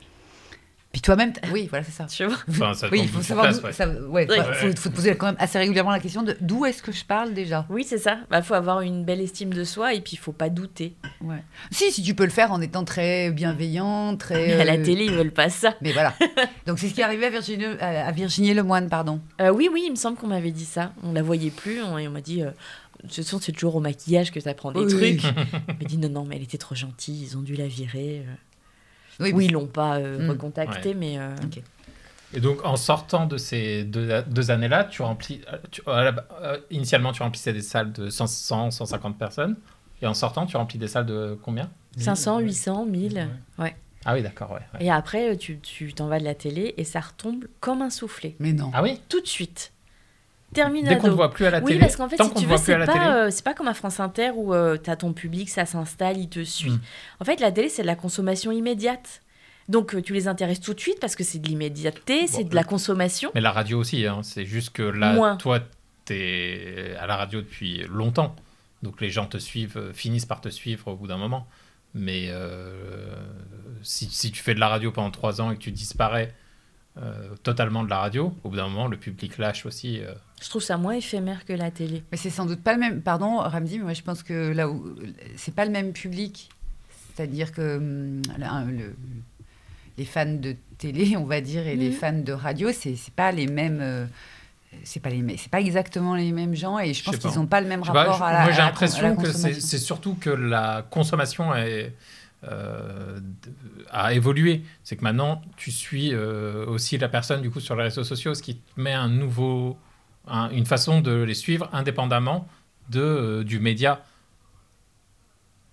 [0.94, 2.06] Puis toi-même, oui, voilà, c'est ça.
[2.06, 3.48] Tu vois Enfin, ça Oui, il faut savoir.
[3.48, 3.74] place, ouais.
[3.74, 4.44] ça- ouais, Ouais.
[4.54, 7.04] faut, faut te poser quand même assez régulièrement la question de d'où est-ce que je
[7.04, 7.66] parle déjà.
[7.70, 8.20] Oui, c'est ça.
[8.22, 10.94] Il bah, faut avoir une belle estime de soi et puis il faut pas douter.
[11.22, 11.44] Ouais.
[11.72, 14.36] Si, si tu peux le faire en étant très bienveillant, très.
[14.50, 15.74] Mais à la euh, télé, ils veulent pas ça.
[15.82, 16.14] Mais voilà.
[16.68, 19.20] Donc c'est ce qui est arrivé à Virginie, à Virginie Lemoine, pardon.
[19.42, 20.94] Euh, oui, oui, il me semble qu'on m'avait dit ça.
[21.02, 22.44] On la voyait plus on- et on m'a dit.
[22.44, 22.52] euh,
[23.02, 25.18] de toute façon, c'est toujours au maquillage que tu apprends des Oui.
[25.18, 25.34] trucs.
[25.68, 28.24] On m'a dit non, non, mais elle était trop gentille, ils ont dû la virer.
[28.28, 28.34] euh.
[29.20, 30.30] Oui, Oui, ils l'ont pas euh, Mm.
[30.30, 31.18] recontactée, mais.
[31.20, 31.62] euh, Ok.
[32.36, 35.42] Et donc, en sortant de ces deux, deux années-là, tu remplis.
[35.54, 39.56] euh, tu- euh, initialement, tu remplissais des salles de 500, 150 personnes.
[40.02, 41.70] Et en sortant, tu remplis des salles de combien?
[41.98, 43.30] 500, 800, 1000.
[43.60, 43.64] Ouais.
[43.66, 43.76] Ouais.
[44.06, 44.60] Ah oui, d'accord, ouais.
[44.74, 44.86] ouais.
[44.86, 48.36] Et après, tu tu t'en vas de la télé et ça retombe comme un soufflet.
[48.40, 48.72] Mais non.
[48.74, 49.00] Ah oui?
[49.10, 49.72] Tout de suite.
[50.54, 51.16] Dès qu'on ne Terminado.
[51.16, 51.80] voit plus à la Oui, télé.
[51.80, 54.32] parce qu'en fait, si tu veux, c'est pas, euh, c'est pas comme à France Inter
[54.36, 56.72] où tu as ton public, ça s'installe, il te suit.
[56.72, 56.82] Mm.
[57.22, 59.22] En fait, la télé, c'est de la consommation immédiate.
[59.70, 62.56] Donc, euh, tu les intéresses tout de suite parce que c'est de l'immédiateté, c'est de
[62.56, 63.32] la consommation.
[63.34, 64.22] Mais la radio aussi, hein.
[64.24, 65.38] c'est juste que là, Moins.
[65.38, 65.60] toi,
[66.06, 68.36] tu es à la radio depuis longtemps.
[68.82, 71.48] Donc les gens te suivent, euh, finissent par te suivre au bout d'un moment.
[71.94, 72.74] Mais euh,
[73.84, 76.34] si, si tu fais de la radio pendant trois ans et que tu disparais
[77.02, 80.00] euh, totalement de la radio, au bout d'un moment, le public lâche aussi.
[80.02, 80.14] euh.
[80.42, 82.04] Je trouve ça moins éphémère que la télé.
[82.12, 83.02] Mais c'est sans doute pas le même.
[83.02, 84.96] Pardon, Ramzi, mais moi je pense que là où
[85.36, 86.50] c'est pas le même public.
[87.16, 88.96] C'est-à-dire que hum, là, le-
[89.98, 91.96] les fans de télé, on va dire, et les Mhm.
[91.96, 93.80] fans de radio, c'est c'est pas les mêmes.
[93.82, 94.06] euh,
[94.84, 97.46] c'est pas les mêmes- c'est pas exactement les mêmes gens et je pense qu'ils n'ont
[97.46, 100.32] pas le même pas, rapport je- à la moi, j'ai l'impression que c'est surtout que
[100.32, 101.94] la consommation est,
[102.50, 103.20] euh,
[103.92, 104.64] a évolué.
[104.84, 108.34] C'est que maintenant, tu suis euh, aussi la personne du coup sur les réseaux sociaux,
[108.34, 109.78] ce qui te met un nouveau,
[110.28, 112.48] un- une façon de les suivre indépendamment
[112.90, 114.04] de, euh, du média.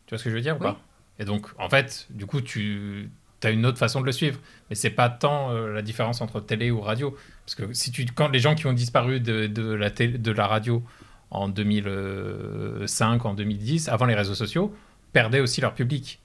[0.06, 0.80] Tu vois ce que je veux dire ou pas?
[1.18, 3.10] Et donc, en fait, du coup, tu
[3.42, 4.38] as une autre façon de le suivre.
[4.68, 7.16] Mais c'est pas tant la différence entre télé ou radio.
[7.44, 10.32] Parce que si tu, quand les gens qui ont disparu de, de la, télé- de
[10.32, 10.82] la radio
[11.30, 14.74] en 2005, en 2010, avant les réseaux sociaux,
[15.12, 16.19] perdaient aussi leur public.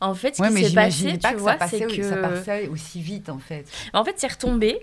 [0.00, 2.20] En fait, ce Ouais, qui s'est passé, pas tu que vois, ça c'est ça que...
[2.20, 3.66] passait aussi vite en fait.
[3.92, 4.80] En fait, c'est retombé.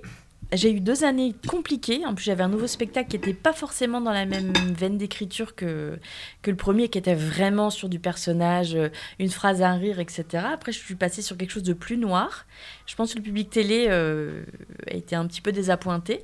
[0.54, 2.06] j'ai eu deux années compliquées.
[2.06, 5.56] En plus, j'avais un nouveau spectacle qui n'était pas forcément dans la même veine d'écriture
[5.56, 5.98] que,
[6.44, 10.26] que le premier, qui était vraiment sur du personnage, euh, une phrase, un rire, etc.
[10.54, 12.46] Après, je suis passée sur quelque chose de plus noir.
[12.86, 14.44] Je pense que le public télé euh,
[14.90, 16.24] a été un petit peu désappointé.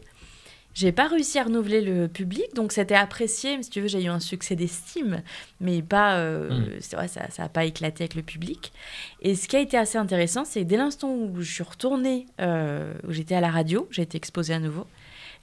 [0.74, 3.58] J'ai pas réussi à renouveler le public, donc c'était apprécié.
[3.58, 5.22] Mais si tu veux, j'ai eu un succès d'estime,
[5.60, 6.18] mais pas.
[6.18, 6.66] euh, Mm.
[6.80, 8.72] c'est vrai, ça n'a pas éclaté avec le public.
[9.22, 12.26] Et ce qui a été assez intéressant, c'est que dès l'instant où je suis retournée,
[12.40, 14.88] euh, où j'étais à la radio, j'ai été exposée à nouveau,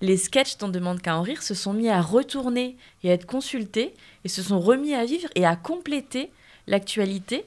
[0.00, 3.26] les sketchs dont demande qu'à en rire se sont mis à retourner et à être
[3.26, 6.30] consultés et se sont remis à vivre et à compléter
[6.68, 7.44] l'actualité.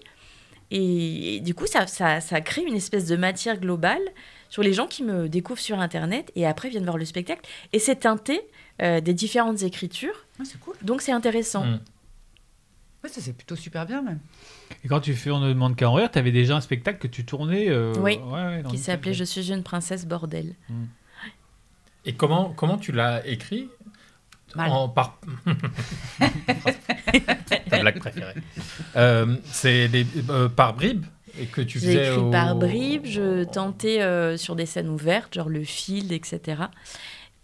[0.70, 4.02] Et, et du coup, ça, ça, ça crée une espèce de matière globale
[4.52, 7.42] sur les gens qui me découvrent sur Internet et après viennent voir le spectacle.
[7.74, 8.42] Et c'est teinté
[8.84, 10.26] euh, des différentes écritures.
[10.40, 10.76] Ah, c'est cool.
[10.84, 11.66] Donc c'est intéressant.
[11.66, 11.80] Mm.
[13.04, 14.20] Ouais, ça c'est plutôt super bien même.
[14.84, 17.08] Et quand tu fais On ne demande qu'à en rire, t'avais déjà un spectacle que
[17.08, 17.68] tu tournais.
[17.70, 20.54] euh, Oui, ouais, ouais, dans Qui s'appelait Je suis une princesse bordel.
[22.06, 23.70] Et comment, comment tu l'as écrit?
[24.56, 24.70] Mal.
[24.70, 25.18] En, par...
[27.70, 28.34] Ta blague préférée.
[28.96, 31.06] Euh, c'est des- euh, par bribes?
[31.40, 34.90] Et que tu J'ai faisais écrit au- par bribes, je tentais euh, sur des scènes
[34.90, 36.64] ouvertes, genre le field, etc.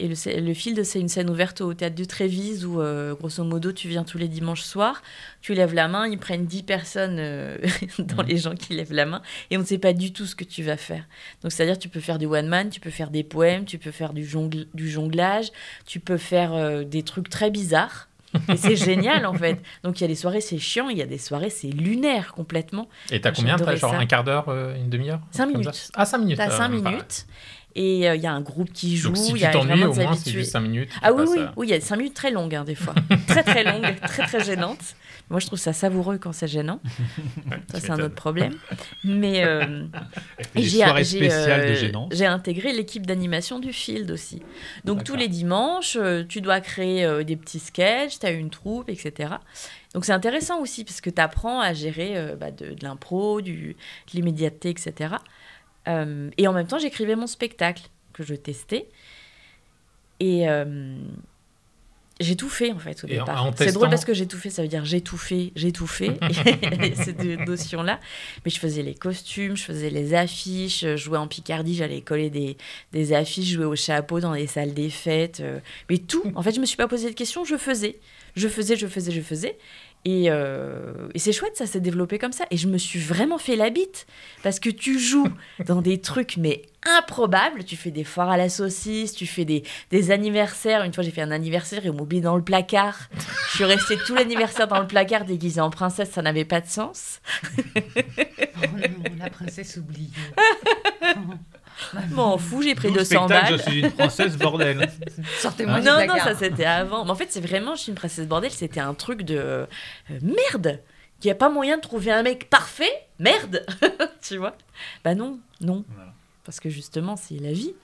[0.00, 3.42] Et le, le field, c'est une scène ouverte au théâtre du Trévise où, euh, grosso
[3.42, 5.02] modo, tu viens tous les dimanches soirs,
[5.40, 7.58] tu lèves la main, ils prennent 10 personnes euh,
[7.98, 8.28] dans Mhm.
[8.28, 10.44] les gens qui lèvent la main, et on ne sait pas du tout ce que
[10.44, 11.04] tu vas faire.
[11.42, 14.12] Donc, c'est-à-dire, tu peux faire du one-man, tu peux faire des poèmes, tu peux faire
[14.12, 15.50] du, jongle- du jonglage,
[15.84, 18.07] tu peux faire euh, des trucs très bizarres.
[18.48, 19.60] Et c'est génial en fait.
[19.84, 22.32] Donc il y a des soirées c'est chiant, il y a des soirées c'est lunaire
[22.34, 22.88] complètement.
[23.10, 23.98] Et t'as combien J'adorais T'as genre ça.
[23.98, 25.90] un quart d'heure, euh, une demi-heure Cinq minutes.
[25.94, 26.36] Ah, 5 minutes.
[26.36, 26.82] T'as euh, 5 pareil.
[26.82, 27.26] minutes
[27.74, 29.08] et euh, il y a un groupe qui joue.
[29.08, 30.90] Donc si il tu y a t'ennuies, au des moins c'est juste 5 minutes.
[31.02, 32.94] Ah oui, oui, à- oui, il y a 5 minutes très longues hein, des fois.
[33.28, 34.94] très très longues, très très gênantes.
[35.30, 36.80] Moi je trouve ça savoureux quand c'est gênant.
[37.70, 38.54] Ça c'est un autre problème.
[39.04, 39.84] Mais euh,
[40.56, 40.78] j'ai
[41.30, 41.74] euh,
[42.10, 44.42] j'ai intégré l'équipe d'animation du Field aussi.
[44.86, 45.98] Donc tous les dimanches,
[46.30, 49.34] tu dois créer euh, des petits sketchs, tu as une troupe, etc.
[49.94, 53.40] Donc c'est intéressant aussi parce que tu apprends à gérer euh, bah, de, de l'impro,
[53.42, 53.76] du-
[54.10, 55.14] de l'immédiateté, etc.
[55.86, 58.88] Euh, et en même temps, j'écrivais mon spectacle que je testais.
[60.20, 60.96] Et euh,
[62.20, 63.46] j'ai tout fait en fait au Et départ.
[63.46, 65.52] en C'est testant- drôle parce que j'ai tout fait, ça veut dire j'ai tout fait,
[65.54, 66.18] j'ai tout fait.
[66.96, 68.00] Cette notion-là.
[68.44, 72.30] Mais je faisais les costumes, je faisais les affiches, je jouais en Picardie, j'allais coller
[72.30, 72.56] des,
[72.92, 75.38] des affiches, jouer au chapeau dans les salles des fêtes.
[75.40, 76.32] euh, mais tout.
[76.34, 78.00] En fait, je me suis pas posé de questions, je faisais.
[78.34, 79.56] Je faisais, je faisais, je faisais.
[80.04, 82.44] Et, euh, et c'est chouette, ça s'est développé comme ça.
[82.50, 84.06] Et je me suis vraiment fait la bite.
[84.42, 85.28] Parce que tu joues
[85.66, 86.62] dans des trucs, mais
[86.98, 87.64] improbables.
[87.64, 90.84] Tu fais des foires à la saucisse, tu fais des, des anniversaires.
[90.84, 93.08] Une fois, j'ai fait un anniversaire et on m'a oublié dans le placard.
[93.50, 96.68] Je suis restée tout l'anniversaire dans le placard déguisée en princesse, ça n'avait pas de
[96.68, 97.20] sens.
[97.76, 100.10] Oh non, la princesse oubliée.
[102.10, 103.62] M'en fous, j'ai pris D'où le 200 spectacle, balles.
[103.64, 104.90] Je suis une princesse, bordel.
[105.40, 107.04] Sortez-moi Non, non, ça c'était avant.
[107.04, 109.66] Mais en fait, c'est vraiment, je suis une princesse bordel, c'était un truc de euh,
[110.22, 110.80] merde.
[111.22, 113.66] Il n'y a pas moyen de trouver un mec parfait Merde
[114.22, 114.56] Tu vois?
[115.02, 115.84] Bah non, non.
[115.88, 116.12] Voilà.
[116.44, 117.74] Parce que justement, c'est la vie.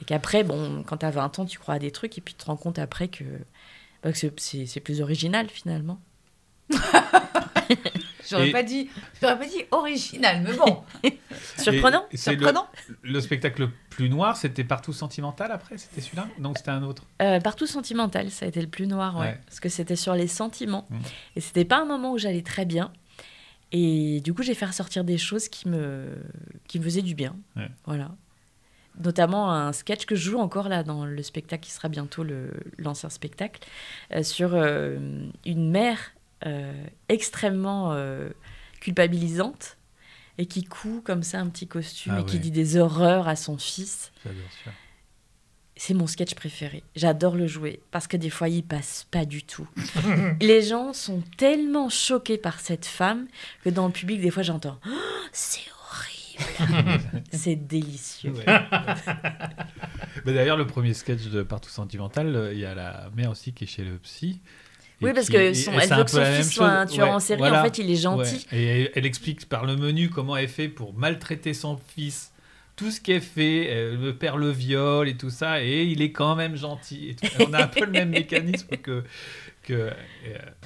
[0.00, 2.44] Et qu'après, bon, quand t'as 20 ans, tu crois à des trucs et puis tu
[2.44, 3.24] te rends compte après que,
[4.02, 6.00] bah, que c'est plus original finalement.
[8.28, 8.90] J'aurais Et- pas dit,
[9.22, 10.82] j'aurais pas dit original, mais bon,
[11.58, 12.66] Surprenant le, surprenant.
[13.02, 16.26] le spectacle le plus noir, c'était Partout Sentimental après C'était celui-là?
[16.40, 17.04] Non, c'était un autre.
[17.22, 19.26] Euh, Partout sentimental, ça a été le plus noir, ouais.
[19.26, 19.40] Ouais.
[19.46, 20.86] Parce que c'était sur les sentiments.
[20.90, 20.96] Mm.
[21.36, 22.92] Et c'était pas un moment où j'allais très bien.
[23.70, 26.08] Et du coup, j'ai fait ressortir des choses qui me,
[26.66, 27.36] qui me faisaient du bien.
[27.54, 27.68] Ouais.
[27.84, 28.10] Voilà.
[29.04, 32.24] Notamment un sketch que je joue encore là dans le spectacle qui sera bientôt
[32.78, 33.60] l'ancien spectacle,
[34.12, 34.98] euh, sur euh,
[35.44, 36.12] une mère
[37.08, 38.28] extrêmement euh,
[38.80, 39.76] culpabilisante
[40.38, 43.36] et qui coud comme ça un petit costume Ah et qui dit des horreurs à
[43.36, 44.12] son fils.
[45.78, 46.82] C'est mon sketch préféré.
[46.94, 49.68] J'adore le jouer parce que des fois, il passe pas du tout.
[50.40, 53.26] Les gens sont tellement choqués par cette femme
[53.62, 54.90] que dans le public, des fois, j'entends Oh,
[55.32, 57.22] C'est horrible.
[57.32, 58.32] c'est délicieux.
[58.32, 58.44] Ouais.
[60.24, 63.52] Mais D'ailleurs, le premier sketch de Partout Sentimental, euh, il y a la mère aussi
[63.52, 64.40] qui est chez le psy.
[65.02, 66.86] Oui, parce qui- que et- son- et elle c'est veut que son fils soit un
[66.86, 67.38] tueur Ouais, en série.
[67.38, 67.60] voilà.
[67.60, 68.46] En fait, il est gentil.
[68.52, 68.58] Ouais.
[68.58, 72.32] Et elle, elle explique par le menu comment elle fait pour maltraiter son fils.
[72.76, 76.12] Tout ce qu'elle fait, elle le père le viol et tout ça, et il est
[76.12, 77.08] quand même gentil.
[77.10, 77.26] Et tout.
[77.48, 79.02] On a un peu le même mécanisme que.
[79.62, 79.90] que euh,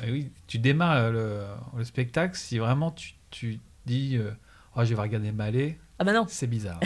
[0.09, 1.43] oui, tu démarres le,
[1.77, 4.31] le spectacle, si vraiment tu, tu dis euh,
[4.77, 6.27] Oh, je vais regarder Malé, Ah bah non.
[6.29, 6.79] c'est bizarre.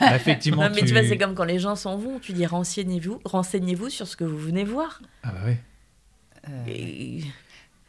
[0.00, 2.18] Là, effectivement, Non, mais tu vois, c'est comme quand les gens s'en vont.
[2.20, 5.00] Tu dis renseignez-vous, renseignez-vous sur ce que vous venez voir.
[5.22, 5.54] Ah bah oui.
[6.50, 7.24] Euh, Et-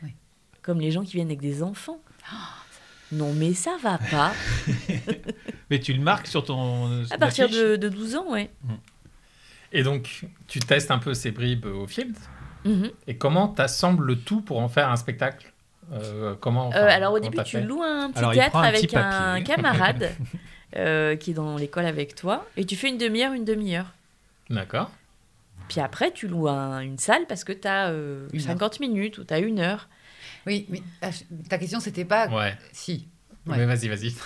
[0.03, 0.13] oui.
[0.61, 1.99] Comme les gens qui viennent avec des enfants.
[3.11, 4.33] Non, mais ça va pas.
[5.71, 7.03] Mais tu le marques sur ton.
[7.09, 8.51] À partir de, de 12 ans, ouais.
[9.71, 12.15] Et donc, tu testes un peu ces bribes au field.
[12.65, 12.91] Mhm.
[13.07, 15.51] Et comment t'assembles le tout pour en faire un spectacle?
[15.91, 18.61] Euh, Comment enfin, Euh, alors au comment début, tu loues un petit Alors, théâtre un
[18.61, 20.11] avec petit un camarade
[20.75, 23.87] euh, qui est dans l'école avec toi et tu fais une demi-heure, une demi-heure.
[24.51, 24.91] D'accord.
[25.69, 27.93] Puis après, tu loues un- une salle parce que tu as
[28.33, 29.87] Une 50 minutes ou tu as une heure.
[30.47, 31.09] Oui, mais ah,
[31.49, 32.27] ta question, c'était pas.
[32.29, 32.57] Ouais.
[32.73, 33.07] Si.
[33.47, 33.57] Ouais.
[33.57, 34.13] Mais vas-y, vas-y.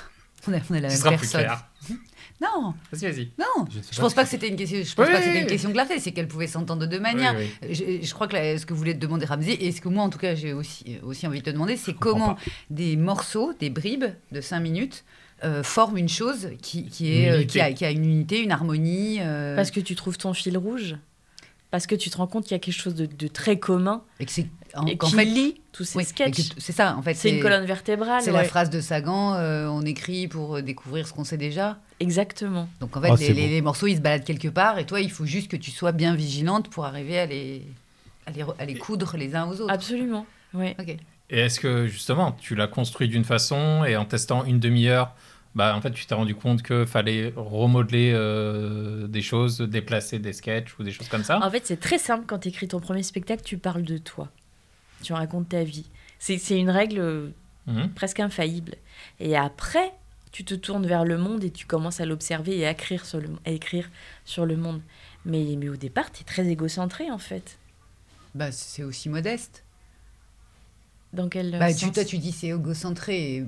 [0.47, 1.41] On est, on est la Ce même sera plus personne.
[1.41, 1.65] clair.
[2.41, 3.31] Non, Vas-y, vas-y.
[3.39, 3.65] non.
[3.69, 4.79] Je Je pas pense pas que c'était une question.
[4.83, 5.99] Je pense Oui, pas que c'était une question de clarté.
[6.01, 7.35] C'est qu'elle pouvait s'entendre de deux manières.
[7.37, 7.73] Oui, oui.
[8.01, 10.09] Je, je crois que ce que voulait te demander Ramsey, et ce que moi en
[10.09, 12.41] tout cas j'ai aussi, aussi envie de te demander, c'est comment pas.
[12.69, 15.05] des morceaux, des bribes de 5 minutes
[15.45, 17.47] euh, forment une chose qui, qui est, Une euh, unité.
[17.47, 19.19] qui, a, qui a une unité, une harmonie.
[19.21, 20.95] euh, Parce que tu trouves ton fil rouge.
[21.73, 24.03] Parce que tu te rends compte qu'il y a quelque chose de, de très commun
[24.19, 24.45] et que c'est
[24.75, 26.51] en, et fait, lie tous ces oui, et sketchs.
[26.59, 27.15] c'est ça en fait.
[27.15, 28.21] C'est une colonne vertébrale.
[28.21, 28.37] C'est ouais.
[28.37, 31.79] la phrase de Sagan, euh, on écrit pour euh, découvrir ce qu'on sait déjà.
[31.99, 32.69] Exactement.
[32.79, 35.25] Donc en fait, Oh, les, morceaux, ils se baladent quelque part, et toi, il faut
[35.25, 37.63] juste que tu sois bien vigilante pour arriver à les,
[38.27, 39.73] à les, re- à les coudre les uns aux autres.
[39.73, 40.27] Absolument.
[40.53, 40.95] Ok.
[41.31, 45.15] Et est-ce que justement, tu l'as construit d'une façon et en testant une demi-heure,
[45.55, 50.33] bah, en fait, tu t'es rendu compte qu'il fallait remodeler euh, des choses, déplacer des
[50.33, 52.79] sketchs ou des choses comme ça En fait, c'est très simple quand tu écris ton
[52.79, 54.29] premier spectacle, tu parles de toi.
[55.03, 55.85] Tu racontes ta vie.
[56.19, 57.27] C'est c'est une règle euh,
[57.65, 57.89] Mhm.
[57.93, 58.75] presque infaillible.
[59.21, 59.93] Et après,
[60.33, 63.21] tu te tournes vers le monde et tu commences à l'observer et à écrire sur
[63.21, 63.89] le, à écrire
[64.25, 64.81] sur le monde.
[65.25, 67.57] Mais, mais au départ, tu es très égocentré en fait.
[68.35, 69.62] Bah, c'est aussi modeste.
[71.13, 73.45] Dans quel Bah, sens tu, toi, tu dis c'est égocentré.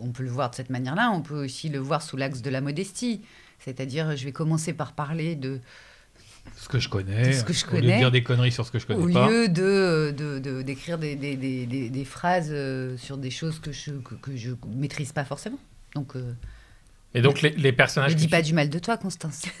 [0.00, 1.10] On peut le voir de cette manière-là.
[1.12, 3.22] On peut aussi le voir sous l'axe de la modestie.
[3.58, 5.60] C'est-à-dire, je vais commencer par parler de,
[6.56, 7.32] Ce que je connais.
[7.32, 7.98] Ce que je Au lieu de connais.
[7.98, 9.28] dire des conneries sur ce que je connais au pas.
[9.28, 13.58] lieu de de- de- d'écrire des, des, des, des- des phrases euh, sur des choses
[13.58, 15.58] que je que, que je maîtrise pas forcément.
[15.94, 16.32] Donc, euh,
[17.14, 19.42] Et donc, les, les ne personnages que dis tu- pas du mal de toi, Constance.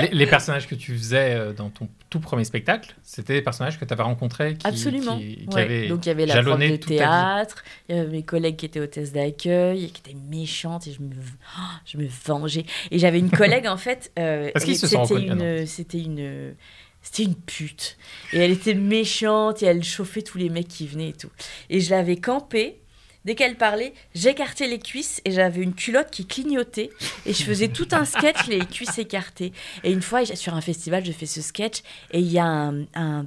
[0.00, 3.78] les, les personnages que tu faisais euh, dans ton tout premier spectacle, c'était des personnages
[3.78, 5.18] que tu avais rencontrés qui, Absolument.
[5.18, 5.62] qui, qui Ouais.
[5.62, 8.66] avaient Donc il y avait la prof de théâtre, il y avait mes collègues qui
[8.66, 12.64] étaient hôtesses d'accueil, et qui étaient méchantes et je me, oh, je me vengeais.
[12.90, 16.00] Et j'avais une collègue en fait, euh, Parce qu'ils se sont c'était reconnus, une, c'était
[16.00, 16.54] une,
[17.02, 17.98] c'était une pute.
[18.32, 21.30] Et elle était méchante et elle chauffait tous les mecs qui venaient et tout.
[21.68, 22.80] Et je l'avais campée.
[23.28, 26.88] Dès qu'elle parlait, j'écartais les cuisses et j'avais une culotte qui clignotait.
[27.26, 29.52] Et je faisais tout un sketch, les cuisses écartées.
[29.84, 33.26] Et une fois, sur un festival, je fais ce sketch et il y a un,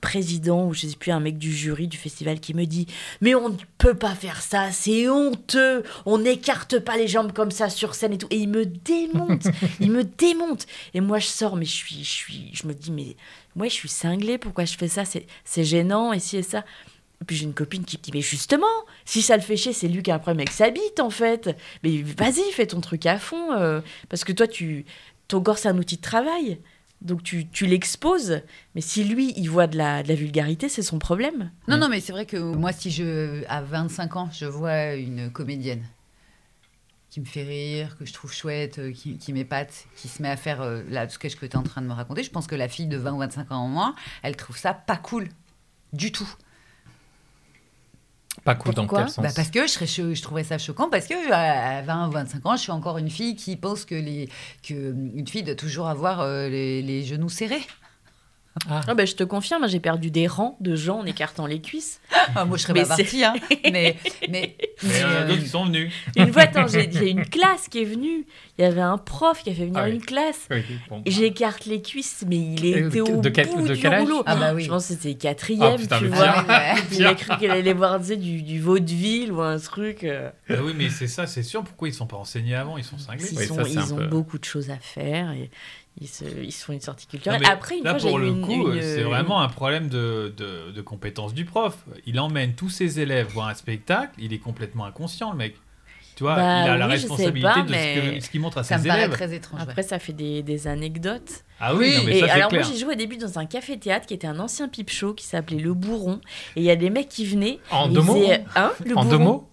[0.00, 2.86] président ou je sais plus un mec du jury du festival qui me dit
[3.20, 7.50] mais on ne peut pas faire ça c'est honteux on n'écarte pas les jambes comme
[7.50, 9.48] ça sur scène et tout et il me démonte
[9.80, 12.92] il me démonte et moi je sors mais je suis je suis je me dis
[12.92, 13.16] mais
[13.56, 15.04] moi je suis cinglée pourquoi je fais ça?
[15.04, 16.64] C'est c'est gênant et si et ça
[17.20, 18.66] et puis j'ai une copine qui me dit mais justement
[19.04, 21.10] si ça le fait chier c'est lui qui a un problème avec sa bite en
[21.10, 24.84] fait mais vas-y fais ton truc à fond euh, parce que toi tu
[25.26, 26.60] ton corps c'est un outil de travail
[27.00, 28.42] donc tu, tu l'exposes,
[28.74, 31.52] mais si lui, il voit de la, de la vulgarité, c'est son problème.
[31.68, 35.30] Non, non, mais c'est vrai que moi, si je, à 25 ans, je vois une
[35.30, 35.84] comédienne
[37.10, 40.28] qui me fait rire, que je trouve chouette, euh, qui, qui m'épate, qui se met
[40.28, 42.68] à faire euh, que tu es en train de me raconter, je pense que la
[42.68, 45.28] fille de 20 ou 25 ans en moins, elle trouve ça pas cool.
[45.92, 46.28] Du tout.
[48.44, 51.06] Pas cool dans Pourquoi quel sens Bah, parce que je, je trouverais ça choquant, parce
[51.06, 53.94] que à à 20 ou 25 ans, je suis encore une fille qui pense que,
[53.94, 54.28] les,
[54.62, 57.62] que une fille doit toujours avoir euh, les, les genoux serrés.
[58.70, 58.80] Ah.
[58.88, 62.00] Ah bah, je te confirme, j'ai perdu des rangs de gens en écartant les cuisses.
[62.34, 63.34] Ah, moi, je serais Mais pas partie, hein.
[63.50, 63.96] mais, mais,
[64.28, 65.92] Mais mais, il y en a euh, d'autres qui sont venus.
[66.16, 68.26] Une fois, attends, j'ai j'ai une classe qui est venue.
[68.58, 69.94] Il y avait un prof qui a fait venir Ah oui.
[69.94, 70.46] une classe.
[70.50, 71.02] Oui, bon.
[71.06, 74.22] J'écarte les cuisses, mais il était au de quel- bout de du quel rouleau.
[74.26, 74.64] Ah bah oui.
[74.64, 76.44] Je pense que c'était quatrième, Ah, putain, tu le vois.
[76.92, 80.04] Il a cru qu'elle allait voir tu sais, du, du vaudeville ou un truc.
[80.04, 80.30] euh.
[80.50, 81.62] Ah oui, mais c'est ça, c'est sûr.
[81.62, 82.76] Pourquoi ils sont pas enseignés avant?
[82.78, 83.24] Ils sont cinglés.
[83.32, 85.50] Ils, sont- ça, ont peu- beaucoup de choses à faire et
[86.00, 87.40] ils se, ils se font une sortie Non, culturelle.
[87.42, 90.32] mais Après, une là, fois, pour le une, coup, une- c'est vraiment un problème de,
[90.36, 91.76] de, de compétence du prof.
[92.06, 95.56] Il emmène tous ses élèves voir un spectacle, il est complètement inconscient, le mec.
[96.16, 98.40] Tu vois, Bah il a la oui, responsabilité pas, de ce mais que- ce qu'il
[98.40, 99.12] montre à ça me ses paraît élèves.
[99.12, 99.60] très étrange.
[99.60, 99.66] ouais.
[99.68, 101.44] Après, ça fait des, des anecdotes.
[101.60, 102.62] Ah oui, non, mais et ça c'est alors clair.
[102.64, 105.24] moi j'ai joué au début dans un café-théâtre qui était un ancien pipe show qui
[105.26, 106.20] s'appelait Le Bourron
[106.56, 108.20] et il y a des mecs qui venaient En deux mots
[108.56, 109.47] hein, le En deux mots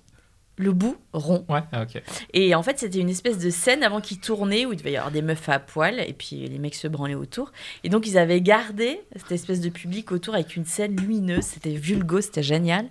[0.58, 2.02] Le Bourron Ouais, ah, ok.
[2.34, 4.98] et en fait c'était une espèce de scène avant qu'ils tournaient où il devait y
[4.98, 7.52] avoir des meufs à poil et puis les mecs se branlaient autour.
[7.84, 11.44] Et donc ils avaient gardé cette espèce de public autour avec une scène lumineuse.
[11.44, 12.86] C'était vulgo c'était génial.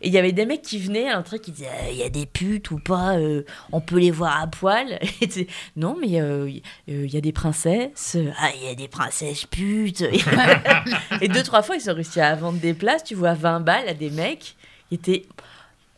[0.00, 2.02] Et il y avait des mecs qui venaient à l'entrée qui disaient Euh, il y
[2.02, 4.98] a des putes ou pas euh, on peut les voir à poil.
[5.20, 5.46] Et
[5.76, 6.50] non mais euh,
[6.88, 8.16] il euh, y a des princesses.
[8.38, 10.02] Ah il y a des princesses putes.
[11.20, 13.60] Et deux trois fois ils ont réussi à vendre des places tu vois à 20
[13.60, 14.56] balles à des mecs
[14.88, 15.24] qui étaient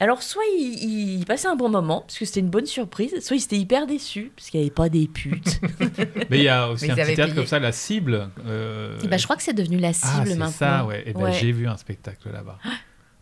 [0.01, 3.37] Alors, soit il, il passait un bon moment, parce que c'était une bonne surprise, soit
[3.37, 5.61] il était hyper déçu, parce qu'il n'y avait pas des putes.
[6.31, 7.35] Mais il y a aussi Mais un petit théâtre payé.
[7.35, 8.31] comme ça, La Cible.
[8.47, 10.47] euh, Et bah, je crois que c'est devenu la ah, cible c'est maintenant.
[10.51, 11.03] ça, ouais.
[11.07, 11.33] Et ben, Ouais.
[11.33, 12.59] j'ai vu un spectacle là-bas.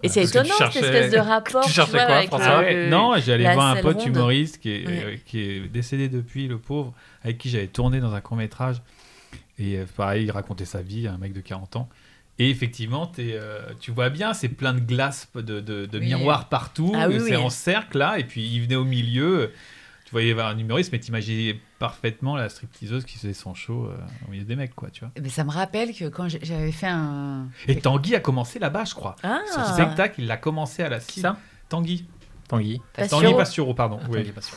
[0.03, 1.65] Et c'est étonnant, cette cherchais- espèce de rapport.
[1.65, 4.09] tu cherchais vois, quoi, avec François le- Ah non, j'allais la voir un pote ronde.
[4.09, 5.03] humoriste qui est, Ouais.
[5.05, 6.93] euh, qui est décédé depuis, le pauvre,
[7.25, 8.83] avec qui j'avais tourné dans un court métrage.
[9.59, 11.89] Et euh, pareil, il racontait sa vie, un mec de 40 ans.
[12.39, 16.05] Et effectivement, t'es, euh, tu vois bien, c'est plein de glaces, de, de, de Oui.
[16.07, 16.93] miroirs partout.
[16.95, 17.43] Ah oui, c'est oui.
[17.43, 19.53] en cercle là, et puis il venait au milieu.
[20.05, 23.97] Tu voyais un humoriste, mais t'imaginais parfaitement la stripteaseuse qui faisait son show euh,
[24.29, 25.11] au milieu des mecs, quoi, tu vois.
[25.21, 27.49] Mais ça me rappelle que quand j'avais fait un.
[27.67, 29.17] Et Tanguy a commencé là-bas, je crois.
[29.25, 31.37] Ah, Son spectacle, il l'a commencé à la Qui ça
[31.69, 32.07] Tanguy.
[32.49, 32.81] Tanguy.
[33.11, 33.99] Tanguy Pastureau, pardon.
[34.01, 34.19] Ah, oui.
[34.19, 34.57] Tanguy, pas sûr.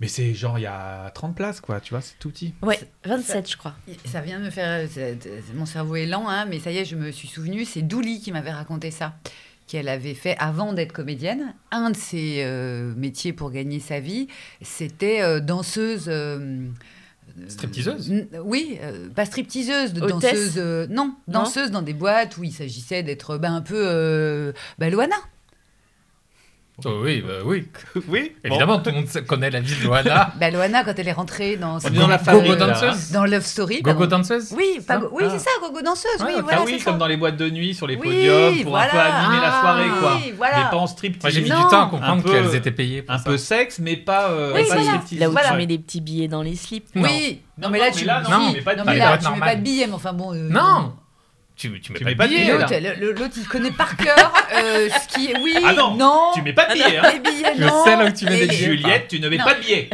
[0.00, 2.54] Mais c'est genre, il y a 30 places, quoi, tu vois, c'est tout petit.
[2.62, 3.74] Ouais, 27, je crois.
[4.04, 4.88] Ça vient de me faire.
[4.90, 7.64] c'est- c'est- Mon cerveau est lent, hein, mais ça y est, je me suis souvenu.
[7.64, 9.14] C'est Douli qui m'avait raconté ça.
[9.66, 11.54] Qu'elle avait fait avant d'être comédienne.
[11.70, 14.28] Un de ses euh, métiers pour gagner sa vie,
[14.60, 16.04] c'était euh, danseuse.
[16.08, 16.38] euh,
[17.38, 18.12] euh, Stripteaseuse?
[18.44, 20.54] Oui, euh, pas stripteaseuse, de danseuse.
[20.58, 21.40] euh, non, Non?
[21.40, 23.74] danseuse dans des boîtes où il s'agissait d'être ben, un peu.
[23.78, 25.16] Euh, Loana.
[26.84, 27.68] Oh, oui, bah, oui.
[28.08, 30.32] oui, Évidemment, tout le monde connaît la vie de Loana.
[30.40, 33.12] Bah, Loana, quand elle est rentrée dans, est dans la Gogo là, danseuse.
[33.12, 33.80] dans Love Story.
[33.80, 34.16] Gogo pardon.
[34.18, 35.30] danseuse Oui, pas Ça go- oui Ah.
[35.30, 36.10] c'est ça, Gogo danseuse.
[36.18, 36.42] Ah, oui, ok.
[36.42, 36.98] voilà, ah oui, comme ça.
[36.98, 39.14] dans les boîtes de nuit, sur les Oui, podiums, pour un peu voilà.
[39.18, 40.16] animer la Ah, soirée, quoi.
[40.16, 40.56] oui, voilà.
[40.64, 41.22] Mais pas en striptease.
[41.22, 41.62] Moi, j'ai mis Non.
[41.62, 43.02] du temps à Un comprendre peu- qu'elles étaient payées.
[43.02, 43.24] pour un ça.
[43.24, 44.82] peu sexe, mais pas, euh, Oui, pas voilà.
[45.00, 45.18] striptease.
[45.20, 46.88] Là où tu mets des petits billets dans les slips.
[46.96, 48.10] Oui, non, mais là, tu mets
[48.62, 48.98] pas de non, mais billet.
[48.98, 49.58] là, Ça tu doit mets être pas normal.
[49.58, 50.34] de billets, mais enfin bon.
[50.34, 50.92] euh, Non
[51.56, 52.52] tu, tu mets Tu pas mets de pas de billets.
[52.52, 55.38] L'autre, le- le- l'autre, il connaît par cœur euh, ce qui est.
[55.38, 56.30] Oui, Ah non, non.
[56.34, 57.12] Tu mets pas de billets, hein.
[57.12, 57.84] Les billets, Je non.
[57.84, 58.64] sais là où tu mets Et- des billets.
[58.64, 59.44] Juliette, tu ne mets Non.
[59.44, 59.88] pas de billets.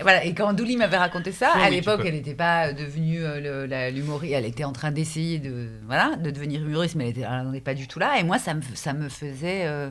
[0.00, 2.72] Et Voilà, et quand Douli m'avait raconté ça, Oui, à oui, l'époque, elle n'était pas
[2.72, 6.94] devenue euh, le- la- l'humoriste, elle était en train d'essayer de, voilà, de devenir humoriste,
[6.94, 8.18] mais elle n'en est pas du tout là.
[8.18, 9.66] Et moi, ça me, ça me faisait.
[9.66, 9.90] euh,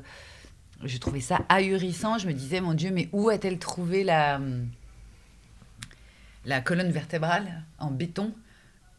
[0.86, 2.20] je trouvais ça ahurissant.
[2.20, 4.40] Je me disais, mon Dieu, mais où a-t-elle trouvé la,
[6.46, 8.34] la colonne vertébrale en béton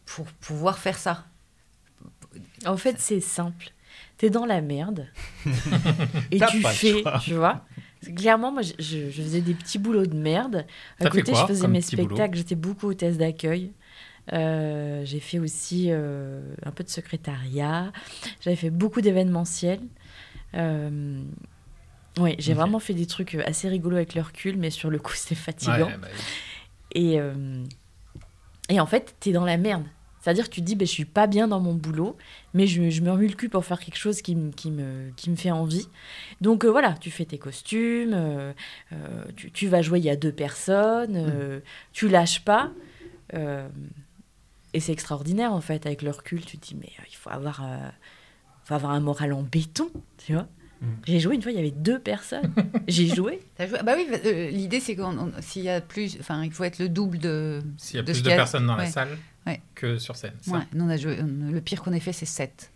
[0.05, 1.25] pour pouvoir faire ça?
[2.65, 3.71] En fait, c'est simple.
[4.17, 5.07] T'es dans la merde.
[6.31, 7.65] et tu fais, tu vois.
[8.15, 10.65] Clairement, moi, je, faisais des petits boulots de merde.
[10.99, 12.37] À T'as côté, quoi je faisais mes spectacles.
[12.37, 13.71] J'étais beaucoup hôtesse d'accueil.
[14.33, 17.91] Euh, j'ai fait aussi euh, un peu de secrétariat.
[18.41, 19.81] J'avais fait beaucoup d'événementiels.
[20.55, 21.21] Euh,
[22.19, 25.13] oui, j'ai vraiment fait des trucs assez rigolos avec le recul, mais sur le coup,
[25.15, 25.87] c'était fatigant.
[25.87, 26.07] Ouais, bah,
[26.93, 27.19] Et,
[28.69, 29.83] et en fait, t'es dans la merde.
[30.21, 32.17] C'est-à-dire que tu te dis, ben, je suis pas bien dans mon boulot,
[32.53, 35.11] mais je, je me remue le cul pour faire quelque chose qui, me- qui, me,
[35.15, 35.87] qui me fait envie.
[36.41, 38.51] Donc euh, voilà, tu fais tes costumes, euh,
[38.91, 38.95] euh,
[39.35, 41.59] tu, tu vas jouer, il y a deux personnes, euh,
[41.93, 42.71] tu lâches pas.
[44.73, 47.63] et c'est extraordinaire, en fait, avec le recul, tu te dis, mais il faut avoir,
[48.63, 50.47] faut avoir un moral en béton, tu vois.
[50.81, 50.85] Mm.
[51.07, 52.53] J'ai joué une fois, il y avait deux personnes.
[52.87, 53.41] J'ai joué.
[53.57, 56.51] T'as joué- Bah oui, euh, l'idée c'est qu'on on- s'il y a plus, enfin, il
[56.51, 57.61] faut être le double de.
[57.77, 59.17] S'il y a de plus de a- personnes dans la salle
[59.47, 59.61] Ouais.
[59.75, 60.33] que sur scène.
[60.41, 60.51] ça.
[60.51, 61.17] Ouais, nous on a joué.
[61.21, 62.71] on- Le pire qu'on ait fait, c'est 7.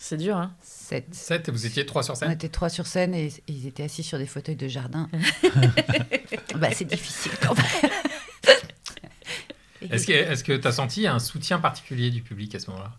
[0.00, 1.06] C'est dur, hein 7.
[1.12, 3.66] 7 et vous étiez 3 sur On scène était trois sur scène et, et ils
[3.66, 5.08] étaient assis sur des fauteuils de jardin.
[6.54, 7.90] bah, c'est difficile quand même.
[9.90, 12.92] Est-ce que tu as senti un soutien particulier du public à ce moment-là?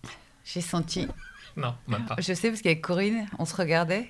[0.46, 1.08] J'ai senti.
[1.58, 2.16] Non, même pas.
[2.20, 4.10] Je sais parce qu'avec Corinne, on se regardait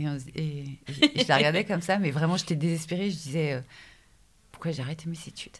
[0.00, 0.78] et, on- et-
[1.14, 3.10] et je la regardais comme ça, mais vraiment j'étais désespérée.
[3.10, 3.60] Je disais euh,
[4.52, 5.56] pourquoi j'ai arrêté mes études?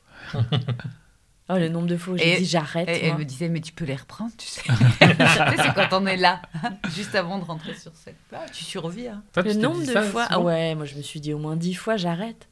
[1.53, 2.89] Oh, le nombre de fois où j'ai dit j'arrête.
[2.89, 4.63] Et elle me disait mais tu peux les reprendre, tu sais.
[5.01, 6.41] C'est quand on est là,
[6.95, 8.15] juste avant de rentrer sur scène.
[8.33, 9.09] Ah, tu survis.
[9.09, 9.23] Hein.
[9.33, 10.27] Toi, Le nombre de ça fois.
[10.31, 12.47] Ah ouais, moi je me suis dit au moins dix fois j'arrête.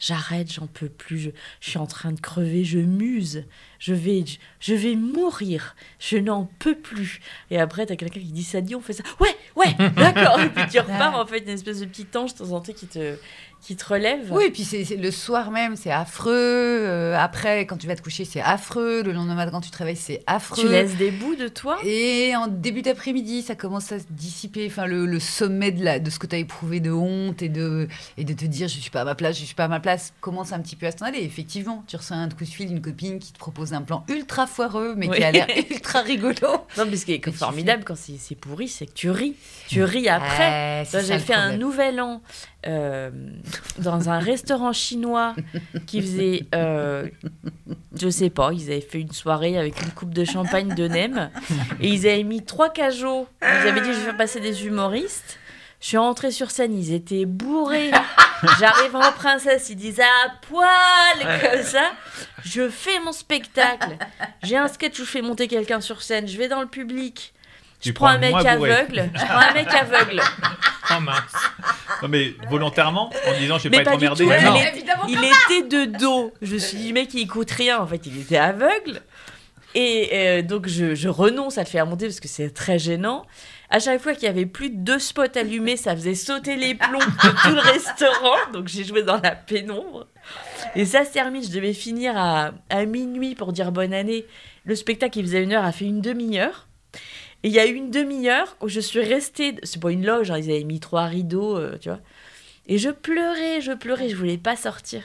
[0.00, 1.18] J'arrête, j'en peux plus.
[1.18, 1.30] Je,
[1.60, 3.44] je suis en train de crever, je muse.
[3.78, 5.76] Je vais, je, je vais mourir.
[5.98, 7.20] Je n'en peux plus.
[7.50, 9.04] Et après, t'as quelqu'un qui dit ça dit, on fait ça.
[9.20, 10.40] Ouais, ouais, d'accord.
[10.44, 12.72] Et puis tu repars en fait, une espèce de petit ange de temps en temps
[12.72, 13.16] qui te,
[13.60, 14.32] qui te relève.
[14.32, 16.32] Oui, et puis c'est le soir même, c'est affreux.
[16.34, 19.02] euh, après, quand tu vas te coucher, c'est affreux.
[19.02, 20.62] Le lendemain quand tu te réveilles, c'est affreux.
[20.62, 21.78] Tu laisses des bouts de toi?
[21.84, 24.66] Et en début d'après-midi, ça commence à se dissiper.
[24.66, 27.48] Enfin, le, le sommet de, la, de ce que tu as éprouvé de honte et
[27.48, 29.68] de, et de te dire je suis pas à ma place, je suis pas à
[29.68, 31.20] ma place, commence un petit peu à s'en aller.
[31.20, 34.46] Effectivement, tu reçois un coup de fil d'une copine qui te propose un plan ultra
[34.46, 36.34] foireux, mais qui a l'air ultra rigolo.
[36.78, 39.34] Non, mais ce qui est formidable quand c'est pourri, c'est que tu ris.
[39.68, 40.84] Tu ris après.
[40.86, 42.22] C'est Toi, ça J'ai fait un nouvel an
[42.66, 43.10] euh,
[43.78, 45.34] dans un restaurant chinois
[45.86, 47.08] qui faisait, euh,
[47.96, 51.30] je sais pas, ils avaient fait une soirée avec une coupe de champagne de Nem
[51.80, 53.26] et ils avaient mis trois cajots.
[53.42, 55.38] Ils avaient dit je vais faire passer des humoristes.
[55.80, 57.90] Je suis rentrée sur scène, ils étaient bourrés.
[58.58, 61.92] J'arrive en princesse, ils disent à poil comme ça.
[62.44, 63.96] Je fais mon spectacle.
[64.42, 66.28] J'ai un sketch où je fais monter quelqu'un sur scène.
[66.28, 67.32] Je vais dans le public.
[67.80, 69.10] Je Tu prends un mec aveugle.
[69.14, 70.20] Je prends un mec aveugle.
[70.92, 71.20] Oh mince.
[72.02, 74.24] Non, mais volontairement, en disant je vais Mais pas pas être du emmerdé.
[74.24, 74.28] tout.
[74.28, 74.72] Mais
[75.08, 76.32] Il, il était de dos.
[76.42, 77.78] Je me suis dit, mec, il écoute rien.
[77.78, 79.00] En fait, il était aveugle.
[79.76, 83.24] Et euh, donc, je, je renonce à le faire monter parce que c'est très gênant.
[83.68, 86.74] À chaque fois qu'il y avait plus de deux spots allumés, ça faisait sauter les
[86.74, 88.50] plombs de tout le restaurant.
[88.52, 90.08] Donc, j'ai joué dans la pénombre.
[90.74, 91.44] Et ça se termine.
[91.44, 94.26] Je devais finir à, à minuit pour dire bonne année.
[94.64, 96.66] Le spectacle, il faisait une heure, a fait une demi-heure.
[97.42, 99.56] Et il y a eu une demi-heure où je suis restée.
[99.62, 102.00] C'est pas une loge, hein, ils avaient mis trois rideaux, euh, tu vois.
[102.66, 105.02] Et je pleurais, je pleurais, je voulais pas sortir.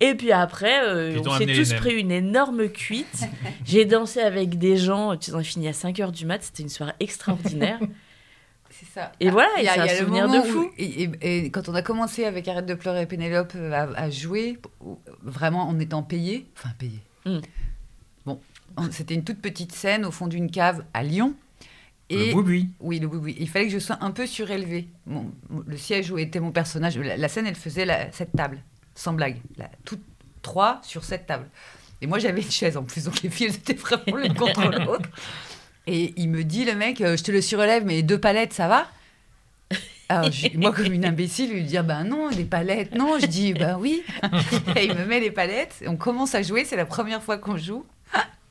[0.00, 3.24] Et puis après, euh, on s'est tous pris une énorme cuite.
[3.64, 6.62] J'ai dansé avec des gens, tu sais, on a fini à 5h du mat, c'était
[6.62, 7.78] une soirée extraordinaire.
[8.70, 9.12] C'est ça.
[9.20, 10.58] Et voilà, Il y a- et c'est un y a le souvenir de fou.
[10.60, 13.82] où- et, et- et quand on a commencé avec Arrête de pleurer Pénélope euh, à,
[14.00, 14.58] à jouer,
[15.22, 16.98] vraiment en étant payé, enfin payé.
[17.26, 17.38] Mm.
[18.26, 18.40] Bon,
[18.78, 21.34] on- c'était une toute petite scène au fond d'une cave à Lyon.
[22.12, 24.88] Et Le boui oui, le boui Il fallait que je sois un peu surélevée.
[25.06, 25.30] Mon-
[25.66, 28.58] le siège où était mon personnage, la, la scène, elle faisait la- cette table,
[28.94, 30.02] sans blague, la, toutes
[30.42, 31.48] trois sur cette table.
[32.00, 34.68] Et moi, j'avais une chaise en plus, donc les filles elles étaient vraiment l'une contre
[34.84, 35.08] l'autre.
[35.86, 38.68] Et il me dit, le mec, euh, je te le surélève, mais deux palettes, ça
[38.68, 38.86] va?
[40.08, 43.18] Alors, je- moi, comme une imbécile, lui dire, ben non, des palettes, non.
[43.18, 44.02] Je dis, ben oui.
[44.76, 47.38] Et il me met les palettes, et on commence à jouer, c'est la première fois
[47.38, 47.84] qu'on joue.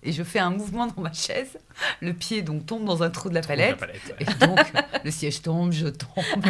[0.03, 1.59] Et je fais un mouvement dans ma chaise,
[1.99, 3.71] le pied donc tombe dans un trou de la palette.
[3.71, 4.15] La palette, ouais.
[4.19, 4.59] Et donc,
[5.03, 6.23] le siège tombe, je tombe.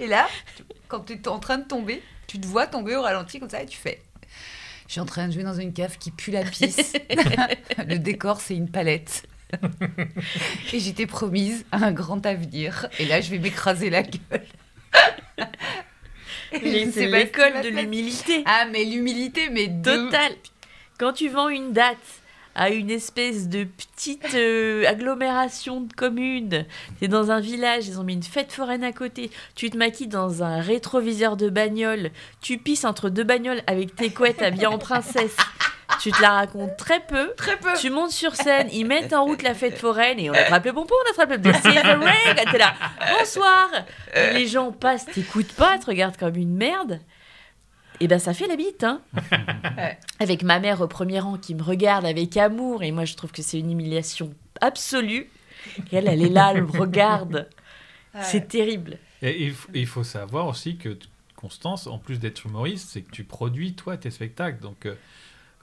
[0.00, 0.28] et là,
[0.88, 3.62] quand tu es en train de tomber, tu te vois tomber au ralenti comme ça
[3.62, 4.02] et tu fais.
[4.86, 6.92] Je suis en train de jouer dans une cave qui pue la pisse.
[7.86, 9.26] le décor, c'est une palette.
[10.72, 12.86] et j'étais promise à un grand avenir.
[12.98, 14.44] Et là, je vais m'écraser la gueule.
[16.52, 18.42] C'est l'école de l'humilité.
[18.46, 20.10] Ah, mais l'humilité, mais de...
[20.98, 21.96] Quand tu vends une date
[22.56, 26.66] à une espèce de petite euh, agglomération de communes,
[26.98, 30.08] t'es dans un village, ils ont mis une fête foraine à côté, tu te maquilles
[30.08, 34.78] dans un rétroviseur de bagnole, tu pisses entre deux bagnoles avec tes couettes habillées en
[34.78, 35.36] princesse,
[36.00, 37.32] tu te la racontes très peu.
[37.36, 37.74] Très peu.
[37.78, 40.72] Tu montes sur scène, ils mettent en route la fête foraine et on attrape le
[40.72, 42.74] pompon, on attrape le ring, t'es là,
[43.16, 43.70] bonsoir.
[44.16, 46.98] Et les gens passent, t'écoutent pas, te regardent comme une merde.
[48.00, 49.02] Et ben ça fait la bite, hein.
[49.76, 49.98] Ouais.
[50.18, 53.30] Avec ma mère au premier rang qui me regarde avec amour et moi je trouve
[53.30, 55.28] que c'est une humiliation absolue.
[55.92, 57.48] Et elle, elle est là, elle me regarde.
[58.22, 58.98] C'est terrible.
[59.22, 60.96] Et il faut, il faut savoir aussi que
[61.38, 64.60] Constance, en plus d'être humoriste, c'est que tu produis toi tes spectacles.
[64.60, 64.96] Donc euh,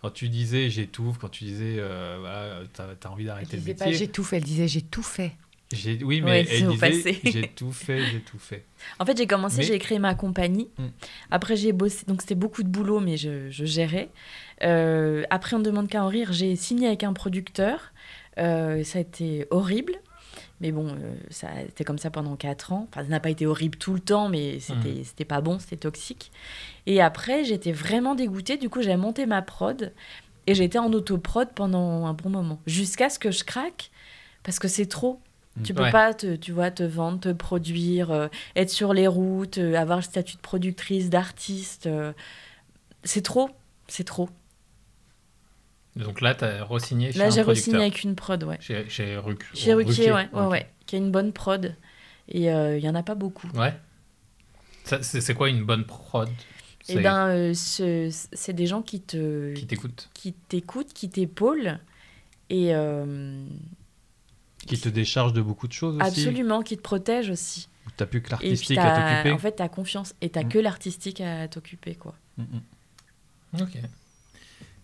[0.02, 3.62] quand tu disais j'étouffe, quand tu disais euh, voilà, t'as as envie Elle d'arrêter le
[3.62, 5.34] disait pas métier, fait, elle disait j'ai tout fait.
[5.72, 8.66] J'ai oui mais Ouais, elle disait j'ai tout fait, j'ai tout fait.
[9.00, 10.70] En fait, j'ai commencé, Mais- j'ai créé ma compagnie.
[10.78, 10.86] Mm.
[11.32, 12.06] Après, j'ai bossé.
[12.08, 14.10] Donc, c'était beaucoup de boulot, mais je, je gérais.
[14.64, 16.34] Euh, après, on ne demande qu'à en rire.
[16.34, 17.92] J'ai signé avec un producteur.
[18.38, 19.96] Euh, ça a été horrible.
[20.62, 22.88] Mais bon, euh, ça a été comme ça pendant 4 ans.
[22.92, 25.76] Enfin, ça n'a pas été horrible tout le temps, mais c'était c'était pas bon, c'était
[25.78, 26.32] toxique.
[26.86, 28.58] Et après, j'étais vraiment dégoûtée.
[28.58, 29.94] Du coup, j'ai monté ma prod.
[30.48, 32.62] Et j'étais en autoprod pendant un bon moment.
[32.68, 33.90] Jusqu'à ce que je craque.
[34.44, 35.20] Parce que c'est trop.
[35.64, 35.92] Tu peux Ouais.
[35.92, 38.28] pas, te, tu vois, te vendre, te produire, euh,
[38.58, 41.88] être sur les routes, euh, avoir le statut de productrice, d'artiste.
[41.88, 42.12] euh,
[43.04, 43.50] c'est trop,
[43.88, 44.30] c'est trop.
[45.96, 48.58] Donc là, t'as re-signé chez Là, j'ai re-signé avec une prod, ouais.
[48.60, 50.52] Chez, chez Ruc- Chez Ruquier, ouais, ouais, ok.
[50.52, 51.74] ouais, qui a une bonne prod.
[52.28, 53.48] Et il y en a pas beaucoup.
[53.56, 53.74] Ouais.
[54.84, 56.30] C'est quoi une bonne prod?
[56.84, 61.80] C'est- ben, ce- c'est des gens qui te, Qui t'écoute qui t'écoutent, qui t'épaulent.
[62.50, 62.74] Et
[64.68, 66.06] Qui te décharge de beaucoup de choses aussi.
[66.08, 67.70] absolument, qui te protègent aussi.
[67.98, 69.32] T'as plus que l'artistique à t'occuper.
[69.32, 70.16] en fait, t'as confiance.
[70.22, 70.50] Et t'as Mm.
[70.50, 72.16] que l'artistique à t'occuper, quoi.
[72.38, 72.44] Mm,
[73.54, 73.62] mm.
[73.62, 73.78] Ok.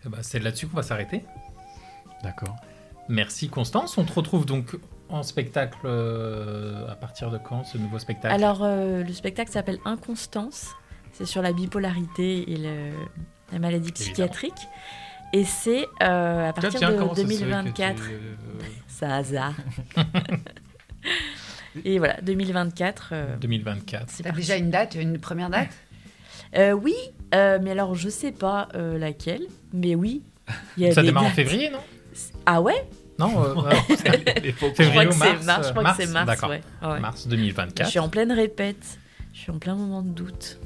[0.06, 1.24] Ben, c'est là-dessus qu'on va s'arrêter.
[2.24, 2.56] D'accord.
[3.10, 3.98] Merci Constance.
[3.98, 4.78] On te retrouve donc
[5.10, 8.34] en spectacle euh, à partir de quand ce nouveau spectacle?
[8.34, 10.68] Alors, euh, le spectacle s'appelle Inconstance.
[11.12, 12.94] C'est sur la bipolarité et le-
[13.52, 14.54] la maladie psychiatrique.
[15.34, 17.96] Et c'est euh, à partir tiens, de comment ça se fait que 2024.
[17.96, 18.18] tu- euh,
[18.88, 19.54] C'est un hasard.
[21.86, 23.10] et voilà, 2024.
[23.14, 24.06] euh, 2024.
[24.10, 24.42] c'est T'as parti.
[24.42, 25.70] déjà une date, une première date?
[26.58, 26.94] Euh, oui,
[27.34, 30.22] euh, mais alors je sais pas euh, laquelle, mais oui.
[30.78, 31.80] il y a Ça des démarre en février, non?
[32.46, 32.86] Ah ouais?
[33.18, 33.86] Non euh, alors,
[34.44, 35.68] les Je crois Février que ou mars c'est mars.
[35.68, 36.42] Je crois Mars, que c'est mars.
[36.44, 36.62] ouais.
[36.82, 37.00] Ouais.
[37.00, 37.90] Mars Je 2024.
[37.90, 38.98] suis en pleine répète.
[39.34, 40.60] Je suis en plein moment de doute.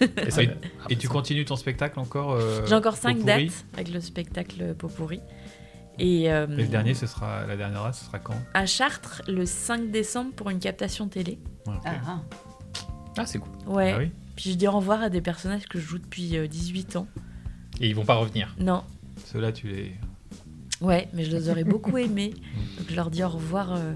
[0.00, 0.50] Et, ça- Et,
[0.90, 4.00] et tu continues ton spectacle encore euh, J'ai encore au 5 pourri dates avec le
[4.00, 5.20] spectacle Popourri.
[5.98, 8.34] Et, euh, Et le dernier, ce sera la dernière date, ce sera quand?
[8.54, 11.38] À Chartres le 5 décembre pour une captation télé.
[11.66, 11.74] Ouais.
[11.84, 12.20] Ah, ah.
[13.16, 13.52] Ah, c'est cool.
[13.68, 13.92] Ouais.
[13.94, 16.48] Ah oui Puis je dis au revoir à des personnages que je joue depuis euh,
[16.48, 17.06] 18 ans.
[17.80, 18.54] Et ils vont pas revenir.
[18.58, 18.82] Non.
[19.26, 19.92] Ceux-là, tu les.
[20.80, 22.34] Ouais, mais je les aurais beaucoup aimés.
[22.78, 23.92] Donc je leur dis au revoir euh,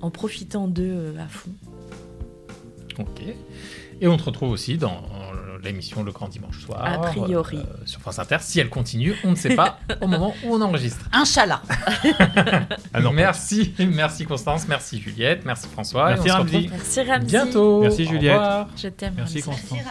[0.00, 1.50] en profitant d'eux euh, à fond.
[3.00, 3.22] Ok.
[4.00, 6.84] Et on te retrouve aussi dans euh, l'émission Le Grand Dimanche Soir.
[6.84, 7.56] A priori.
[7.58, 8.36] euh, sur France Inter.
[8.40, 11.08] Si elle continue, on ne sait pas au moment où on enregistre.
[11.12, 11.62] Inch'Allah.
[12.92, 16.10] Ah non, merci, merci Constance, merci Juliette, merci François.
[16.10, 16.68] Merci Ramzi.
[16.70, 17.26] Merci Ramzi.
[17.26, 17.80] bientôt.
[17.82, 18.32] Merci, Au Juliette.
[18.34, 18.68] revoir.
[18.76, 19.14] Je t'aime.
[19.16, 19.60] Merci Ramzi.
[19.68, 19.86] Constance.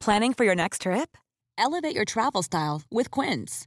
[0.00, 1.16] Planning for your next trip?
[1.56, 3.66] Elevate your travel style with Quince.